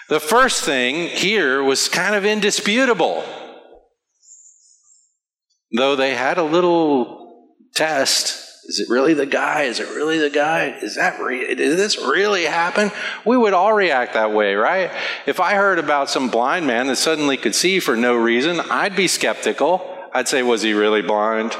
The 0.08 0.20
first 0.20 0.64
thing 0.64 1.08
here 1.08 1.62
was 1.62 1.90
kind 1.90 2.14
of 2.14 2.24
indisputable. 2.24 3.22
Though 5.76 5.94
they 5.94 6.14
had 6.14 6.38
a 6.38 6.42
little 6.42 7.58
test 7.74 8.41
is 8.64 8.78
it 8.78 8.88
really 8.88 9.12
the 9.12 9.26
guy? 9.26 9.62
Is 9.62 9.80
it 9.80 9.88
really 9.88 10.18
the 10.18 10.30
guy? 10.30 10.66
Is 10.82 10.94
that 10.94 11.20
re- 11.20 11.54
did 11.54 11.78
this 11.78 11.98
really 11.98 12.44
happen? 12.44 12.92
We 13.24 13.36
would 13.36 13.52
all 13.52 13.72
react 13.72 14.14
that 14.14 14.32
way, 14.32 14.54
right? 14.54 14.90
If 15.26 15.40
I 15.40 15.54
heard 15.54 15.80
about 15.80 16.08
some 16.08 16.28
blind 16.28 16.66
man 16.66 16.86
that 16.86 16.96
suddenly 16.96 17.36
could 17.36 17.56
see 17.56 17.80
for 17.80 17.96
no 17.96 18.14
reason, 18.14 18.60
I'd 18.60 18.94
be 18.94 19.08
skeptical. 19.08 19.88
I'd 20.14 20.28
say, 20.28 20.42
was 20.42 20.62
he 20.62 20.74
really 20.74 21.02
blind? 21.02 21.56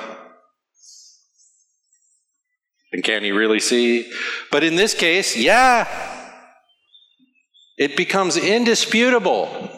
And 2.92 3.02
can 3.02 3.24
he 3.24 3.32
really 3.32 3.60
see? 3.60 4.12
But 4.50 4.62
in 4.62 4.76
this 4.76 4.94
case, 4.94 5.36
yeah, 5.36 5.88
it 7.78 7.96
becomes 7.96 8.36
indisputable. 8.36 9.70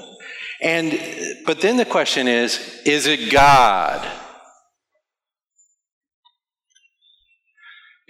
And 0.61 0.99
but 1.47 1.61
then 1.61 1.77
the 1.77 1.85
question 1.85 2.29
is, 2.29 2.83
is 2.85 3.07
it 3.07 3.31
God? 3.31 4.24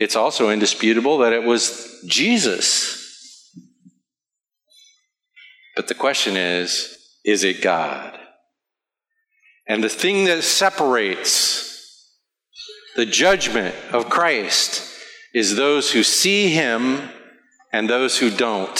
It's 0.05 0.17
also 0.17 0.51
indisputable 0.51 1.17
that 1.21 1.33
it 1.33 1.45
was 1.45 2.05
Jesus. 2.07 3.51
But 5.75 5.89
the 5.89 5.95
question 5.95 6.37
is 6.37 6.99
is 7.25 7.43
it 7.43 7.63
God? 7.63 8.15
And 9.67 9.83
the 9.83 9.89
thing 9.89 10.27
that 10.27 10.45
separates 10.45 12.13
the 12.97 13.07
judgment 13.07 13.75
of 13.93 14.11
Christ 14.11 14.87
is 15.33 15.57
those 15.57 15.91
who 15.93 16.03
see 16.03 16.51
him 16.51 17.09
and 17.73 17.89
those 17.89 18.19
who 18.19 18.29
don't. 18.29 18.79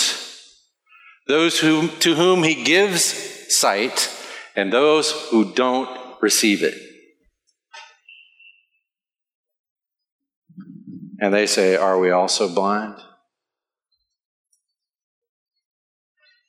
Those 1.27 1.59
who, 1.59 1.89
to 2.01 2.17
whom 2.17 2.43
he 2.43 2.65
gives 2.65 3.03
sight 3.49 4.15
and 4.55 4.71
those 4.71 5.11
who 5.31 5.55
don't 5.55 5.89
receive 6.21 6.63
it. 6.63 6.94
And 11.21 11.33
they 11.33 11.47
say, 11.47 11.77
Are 11.77 11.99
we 11.99 12.11
also 12.11 12.53
blind? 12.53 12.97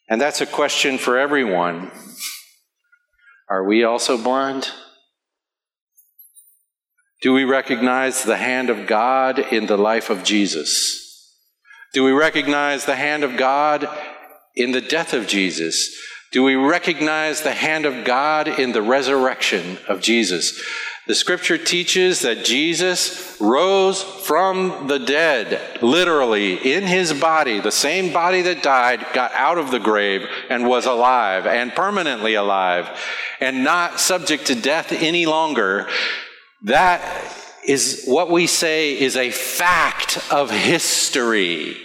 And 0.10 0.22
that's 0.22 0.42
a 0.42 0.46
question 0.46 0.98
for 0.98 1.18
everyone. 1.18 1.92
Are 3.50 3.64
we 3.64 3.84
also 3.84 4.18
blind? 4.18 4.70
Do 7.22 7.34
we 7.34 7.44
recognize 7.44 8.24
the 8.24 8.38
hand 8.38 8.70
of 8.70 8.86
God 8.86 9.40
in 9.40 9.66
the 9.66 9.78
life 9.78 10.10
of 10.10 10.24
Jesus? 10.24 11.02
Do 11.94 12.04
we 12.04 12.12
recognize 12.12 12.86
the 12.86 12.96
hand 12.96 13.24
of 13.24 13.38
God 13.38 13.88
in 14.56 14.72
the 14.72 14.82
death 14.82 15.14
of 15.14 15.28
Jesus? 15.28 15.96
Do 16.32 16.44
we 16.44 16.56
recognize 16.56 17.42
the 17.42 17.54
hand 17.54 17.86
of 17.86 18.04
God 18.04 18.48
in 18.48 18.74
the 18.74 18.82
resurrection 18.82 19.78
of 19.88 20.02
Jesus? 20.02 20.62
The 21.08 21.14
scripture 21.14 21.60
teaches 21.60 22.22
that 22.22 22.44
Jesus 22.44 23.40
rose 23.40 24.02
from 24.02 24.88
the 24.88 24.98
dead, 24.98 25.84
literally, 25.84 26.56
in 26.56 26.84
his 26.84 27.14
body. 27.14 27.60
The 27.60 27.72
same 27.72 28.12
body 28.12 28.42
that 28.42 28.64
died 28.64 29.06
got 29.14 29.32
out 29.34 29.60
of 29.60 29.70
the 29.70 29.80
grave 29.80 30.28
and 30.50 30.68
was 30.68 30.88
alive 30.88 31.46
and 31.46 31.76
permanently 31.76 32.34
alive 32.34 32.90
and 33.40 33.64
not 33.64 34.00
subject 34.00 34.48
to 34.48 34.56
death 34.56 34.92
any 34.92 35.28
longer. 35.28 35.88
That 36.64 37.04
is 37.68 38.06
what 38.06 38.32
we 38.32 38.48
say 38.48 39.00
is 39.00 39.16
a 39.16 39.30
fact 39.30 40.20
of 40.32 40.50
history. 40.50 41.85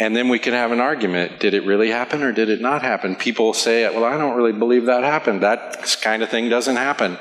And 0.00 0.16
then 0.16 0.30
we 0.30 0.38
can 0.38 0.54
have 0.54 0.72
an 0.72 0.80
argument. 0.80 1.40
Did 1.40 1.52
it 1.52 1.66
really 1.66 1.90
happen 1.90 2.22
or 2.22 2.32
did 2.32 2.48
it 2.48 2.62
not 2.62 2.80
happen? 2.80 3.16
People 3.16 3.52
say, 3.52 3.84
well, 3.94 4.06
I 4.06 4.16
don't 4.16 4.34
really 4.34 4.58
believe 4.58 4.86
that 4.86 5.04
happened. 5.04 5.42
That 5.42 5.98
kind 6.00 6.22
of 6.22 6.30
thing 6.30 6.48
doesn't 6.48 6.76
happen. 6.76 7.18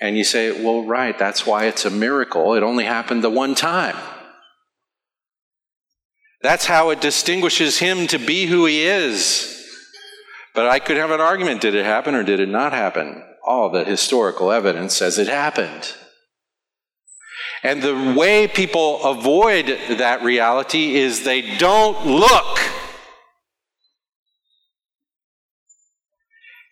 And 0.00 0.16
you 0.16 0.24
say, 0.24 0.50
well, 0.64 0.84
right, 0.84 1.16
that's 1.18 1.46
why 1.46 1.66
it's 1.66 1.84
a 1.84 1.90
miracle. 1.90 2.54
It 2.54 2.62
only 2.62 2.84
happened 2.84 3.22
the 3.22 3.28
one 3.28 3.54
time. 3.54 3.96
That's 6.40 6.64
how 6.64 6.90
it 6.90 7.02
distinguishes 7.02 7.78
him 7.78 8.06
to 8.06 8.18
be 8.18 8.46
who 8.46 8.64
he 8.64 8.84
is. 8.84 9.50
But 10.54 10.66
I 10.66 10.78
could 10.78 10.96
have 10.96 11.10
an 11.10 11.20
argument 11.20 11.60
did 11.60 11.74
it 11.74 11.84
happen 11.84 12.14
or 12.14 12.22
did 12.22 12.40
it 12.40 12.48
not 12.48 12.72
happen? 12.72 13.22
All 13.46 13.68
the 13.68 13.84
historical 13.84 14.50
evidence 14.50 14.94
says 14.94 15.18
it 15.18 15.28
happened. 15.28 15.94
And 17.64 17.80
the 17.80 18.14
way 18.14 18.46
people 18.46 19.02
avoid 19.02 19.66
that 19.88 20.22
reality 20.22 20.96
is 20.96 21.24
they 21.24 21.56
don't 21.56 22.06
look. 22.06 22.58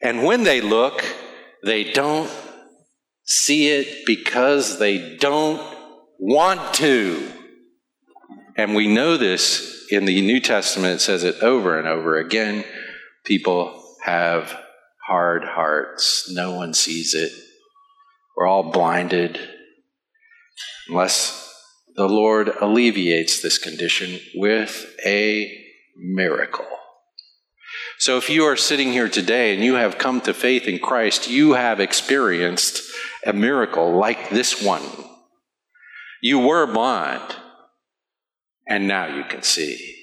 And 0.03 0.23
when 0.23 0.43
they 0.43 0.61
look, 0.61 1.03
they 1.65 1.93
don't 1.93 2.31
see 3.25 3.69
it 3.69 4.05
because 4.05 4.79
they 4.79 5.17
don't 5.17 5.63
want 6.19 6.75
to. 6.75 7.27
And 8.59 8.75
we 8.75 8.87
know 8.87 9.17
this 9.17 9.87
in 9.91 10.05
the 10.05 10.21
New 10.21 10.41
Testament, 10.41 10.97
it 10.97 11.01
says 11.01 11.25
it 11.25 11.43
over 11.43 11.79
and 11.79 11.89
over 11.89 12.19
again. 12.19 12.65
People 13.25 13.97
have 14.03 14.55
hard 15.07 15.45
hearts, 15.45 16.31
no 16.31 16.55
one 16.55 16.75
sees 16.75 17.15
it. 17.15 17.33
We're 18.37 18.47
all 18.47 18.73
blinded 18.73 19.39
unless 20.89 21.49
the 21.95 22.09
Lord 22.09 22.49
alleviates 22.49 23.43
this 23.43 23.59
condition 23.59 24.19
with 24.35 24.87
a 25.05 25.51
miracle. 25.97 26.67
So, 27.99 28.17
if 28.17 28.29
you 28.29 28.45
are 28.45 28.57
sitting 28.57 28.93
here 28.93 29.09
today 29.09 29.55
and 29.55 29.63
you 29.63 29.75
have 29.75 29.99
come 29.99 30.21
to 30.23 30.35
faith 30.35 30.67
in 30.67 30.79
Christ, 30.79 31.29
you 31.29 31.53
have 31.53 31.79
experienced 31.79 32.83
a 33.25 33.33
miracle 33.33 33.97
like 33.97 34.31
this 34.31 34.63
one. 34.63 34.83
You 36.21 36.41
were 36.41 36.67
blind, 36.67 37.37
and 38.67 38.89
now 38.89 39.15
you 39.15 39.25
can 39.25 39.43
see. 39.43 39.97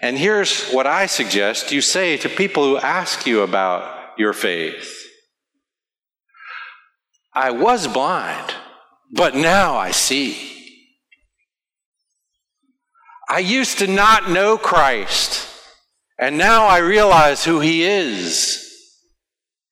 And 0.00 0.16
here's 0.16 0.70
what 0.70 0.86
I 0.86 1.06
suggest 1.06 1.72
you 1.72 1.80
say 1.80 2.16
to 2.18 2.28
people 2.28 2.64
who 2.64 2.78
ask 2.78 3.26
you 3.26 3.42
about 3.42 4.18
your 4.18 4.32
faith 4.32 4.94
I 7.32 7.52
was 7.52 7.86
blind, 7.86 8.52
but 9.10 9.34
now 9.34 9.76
I 9.76 9.90
see. 9.90 10.48
I 13.28 13.40
used 13.40 13.78
to 13.78 13.86
not 13.86 14.30
know 14.30 14.56
Christ, 14.56 15.46
and 16.18 16.38
now 16.38 16.66
I 16.66 16.78
realize 16.78 17.44
who 17.44 17.60
He 17.60 17.82
is 17.82 18.64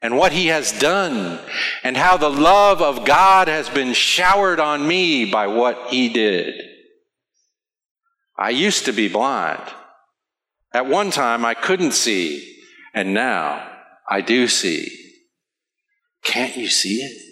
and 0.03 0.19
what 0.19 0.33
He 0.33 0.49
has 0.49 0.79
done, 0.79 1.41
and 1.83 1.97
how 1.97 2.17
the 2.17 2.29
love 2.29 2.83
of 2.83 3.05
God 3.05 3.49
has 3.49 3.69
been 3.71 3.95
showered 3.95 4.61
on 4.61 4.87
me 4.87 5.25
by 5.25 5.47
what 5.47 5.89
He 5.89 6.11
did. 6.11 6.55
I 8.39 8.51
used 8.51 8.85
to 8.85 8.93
be 8.93 9.09
blind. 9.09 9.63
At 10.75 10.87
one 10.87 11.11
time, 11.11 11.47
I 11.47 11.55
couldn't 11.55 11.93
see, 11.93 12.59
and 12.93 13.15
now 13.15 13.67
I 14.09 14.21
do 14.21 14.47
see. 14.47 14.91
Can't 16.23 16.57
you 16.57 16.69
see 16.69 16.97
it? 16.97 17.26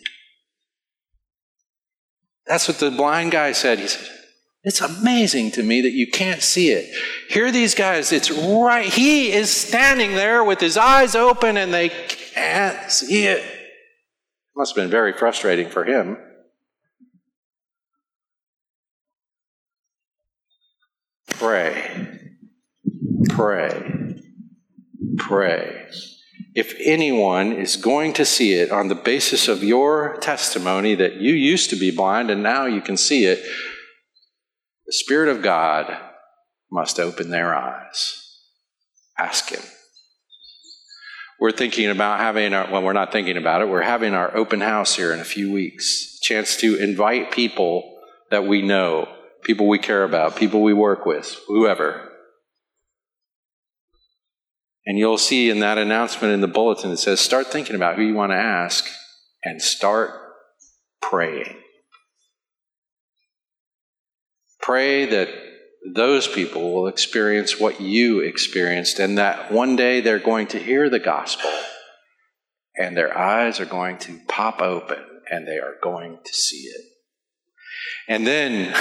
That's 2.47 2.68
what 2.68 2.78
the 2.78 2.90
blind 2.90 3.32
guy 3.32 3.53
said. 3.53 3.78
He 3.78 3.86
said, 3.86 4.09
It's 4.62 4.80
amazing 4.80 5.53
to 5.53 5.62
me 5.62 5.80
that 5.82 5.92
you 5.92 6.11
can't 6.11 6.42
see 6.42 6.68
it. 6.70 6.95
Here 7.28 7.51
these 7.51 7.74
guys, 7.74 8.12
it's 8.12 8.30
right. 8.30 8.86
He 8.86 9.32
is 9.32 9.51
standing 9.51 10.12
there 10.12 10.45
with 10.45 10.61
his 10.61 10.76
eyes 10.76 11.14
open 11.14 11.57
and 11.57 11.72
they 11.72 11.88
can't 11.88 12.90
see 12.90 13.26
it. 13.26 13.42
Must 14.57 14.76
have 14.76 14.82
been 14.84 14.90
very 14.90 15.12
frustrating 15.12 15.68
for 15.68 15.84
him. 15.84 16.18
Pray. 21.28 22.20
Pray. 23.30 24.20
Pray 25.16 25.84
if 26.55 26.75
anyone 26.81 27.53
is 27.53 27.77
going 27.77 28.13
to 28.13 28.25
see 28.25 28.55
it 28.55 28.71
on 28.71 28.87
the 28.87 28.95
basis 28.95 29.49
of 29.49 29.65
your 29.65 30.17
testimony 30.19 30.95
that 30.95 31.17
you 31.17 31.33
used 31.33 31.69
to 31.71 31.77
be 31.77 31.91
blind 31.91 32.31
and 32.31 32.43
now 32.43 32.65
you 32.65 32.81
can 32.81 32.97
see 32.97 33.25
it, 33.25 33.45
the 34.87 34.93
Spirit 34.93 35.29
of 35.29 35.43
God 35.43 35.97
must 36.71 37.01
open 37.01 37.31
their 37.31 37.55
eyes. 37.55 38.21
Ask 39.19 39.51
Him. 39.51 39.63
We're 41.41 41.51
thinking 41.51 41.91
about 41.91 42.21
having 42.21 42.55
our, 42.55 42.71
well, 42.71 42.83
we're 42.83 42.93
not 42.93 43.11
thinking 43.11 43.37
about 43.37 43.61
it, 43.61 43.69
we're 43.69 43.83
having 43.83 44.15
our 44.15 44.35
open 44.37 44.61
house 44.61 44.95
here 44.95 45.13
in 45.13 45.19
a 45.19 45.25
few 45.25 45.53
weeks. 45.53 46.21
Chance 46.21 46.59
to 46.59 46.77
invite 46.77 47.33
people 47.33 47.99
that 48.31 48.47
we 48.47 48.63
know, 48.63 49.09
people 49.43 49.67
we 49.67 49.81
care 49.81 50.05
about, 50.05 50.37
people 50.37 50.63
we 50.63 50.73
work 50.73 51.05
with, 51.05 51.37
whoever, 51.49 52.13
and 54.87 54.99
you'll 54.99 55.18
see 55.18 55.51
in 55.51 55.61
that 55.61 55.78
announcement 55.78 56.35
in 56.35 56.41
the 56.41 56.49
bulletin, 56.49 56.91
it 56.91 56.99
says, 56.99 57.20
start 57.20 57.47
thinking 57.49 57.76
about 57.76 57.97
who 57.97 58.03
you 58.03 58.14
want 58.14 58.32
to 58.32 58.37
ask 58.37 58.87
and 59.43 59.61
start 59.61 60.11
praying. 61.01 61.57
Pray 64.61 65.07
that 65.07 65.28
those 65.95 66.26
people 66.26 66.72
will 66.72 66.87
experience 66.87 67.61
what 67.61 67.80
you 67.80 68.20
experienced 68.20 68.99
and 68.99 69.18
that 69.18 69.53
one 69.53 69.76
day 69.76 70.01
they're 70.01 70.18
going 70.18 70.47
to 70.49 70.59
hear 70.59 70.89
the 70.89 70.99
gospel 70.99 71.51
and 72.76 72.97
their 72.97 73.16
eyes 73.16 73.61
are 73.61 73.66
going 73.66 73.99
to 73.99 74.18
pop 74.28 74.61
open 74.61 74.99
and 75.30 75.47
they 75.47 75.59
are 75.59 75.76
going 75.82 76.18
to 76.24 76.32
see 76.32 76.64
it. 76.68 76.85
And 78.09 78.26
then 78.26 78.74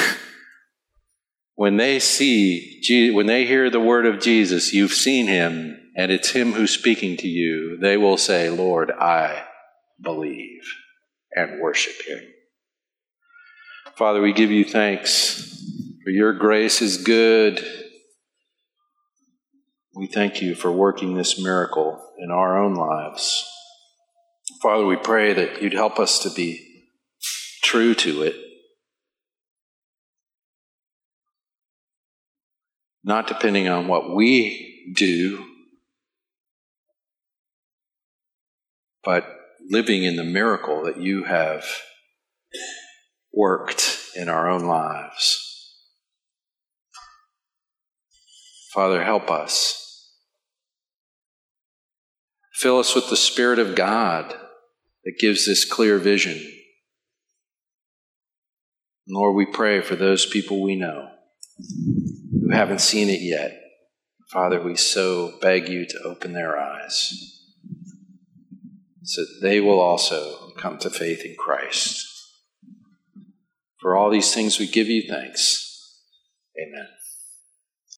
when 1.56 1.78
they 1.78 2.00
see, 2.00 3.12
when 3.14 3.26
they 3.26 3.46
hear 3.46 3.70
the 3.70 3.80
word 3.80 4.06
of 4.06 4.22
Jesus, 4.22 4.74
you've 4.74 4.94
seen 4.94 5.28
him 5.28 5.83
and 5.96 6.12
it's 6.12 6.32
Him 6.32 6.54
who's 6.54 6.72
speaking 6.72 7.18
to 7.18 7.28
you, 7.28 7.78
they 7.78 7.98
will 7.98 8.18
say, 8.18 8.50
Lord, 8.50 8.92
I 8.92 9.44
believe, 10.02 10.64
and 11.36 11.62
worship 11.62 12.02
Him. 12.08 12.20
Father, 13.96 14.22
we 14.22 14.34
give 14.34 14.52
you 14.52 14.66
thanks 14.66 15.62
for 16.04 16.10
your 16.10 16.34
grace 16.34 16.82
is 16.82 16.98
good. 16.98 17.64
We 19.96 20.08
thank 20.08 20.42
you 20.42 20.56
for 20.56 20.72
working 20.72 21.14
this 21.14 21.42
miracle 21.42 22.04
in 22.20 22.32
our 22.32 22.62
own 22.62 22.74
lives. 22.74 23.48
Father, 24.62 24.86
we 24.86 24.96
pray 24.96 25.34
that 25.34 25.62
you'd 25.62 25.74
help 25.74 26.00
us 26.00 26.20
to 26.20 26.30
be 26.32 26.84
true 27.62 27.94
to 27.96 28.24
it. 28.24 28.36
Not 33.04 33.28
depending 33.28 33.68
on 33.68 33.88
what 33.88 34.16
we 34.16 34.94
do, 34.96 35.46
but 39.04 39.26
living 39.70 40.04
in 40.04 40.16
the 40.16 40.24
miracle 40.24 40.84
that 40.84 41.00
you 41.00 41.24
have 41.24 41.66
worked 43.34 44.12
in 44.16 44.30
our 44.30 44.50
own 44.50 44.66
lives. 44.66 45.40
Father, 48.74 49.04
help 49.04 49.30
us. 49.30 50.12
Fill 52.54 52.80
us 52.80 52.96
with 52.96 53.10
the 53.10 53.16
Spirit 53.16 53.60
of 53.60 53.76
God 53.76 54.36
that 55.04 55.20
gives 55.20 55.46
this 55.46 55.66
clear 55.66 55.98
vision. 55.98 56.42
Lord, 59.08 59.36
we 59.36 59.46
pray 59.46 59.82
for 59.82 59.96
those 59.96 60.26
people 60.26 60.62
we 60.62 60.76
know 60.76 61.10
who 62.32 62.52
haven't 62.52 62.82
seen 62.82 63.10
it 63.10 63.22
yet. 63.22 63.60
Father, 64.32 64.62
we 64.62 64.76
so 64.76 65.34
beg 65.42 65.68
you 65.68 65.86
to 65.86 66.00
open 66.04 66.34
their 66.34 66.58
eyes. 66.58 67.33
So 69.04 69.22
that 69.22 69.40
they 69.42 69.60
will 69.60 69.80
also 69.80 70.52
come 70.58 70.78
to 70.80 70.90
faith 70.90 71.24
in 71.26 71.36
Christ. 71.38 72.10
For 73.80 73.96
all 73.96 74.10
these 74.10 74.34
things, 74.34 74.60
we 74.60 74.68
give 74.68 74.88
you 74.88 75.04
thanks. 75.08 76.00
Amen. 76.58 76.88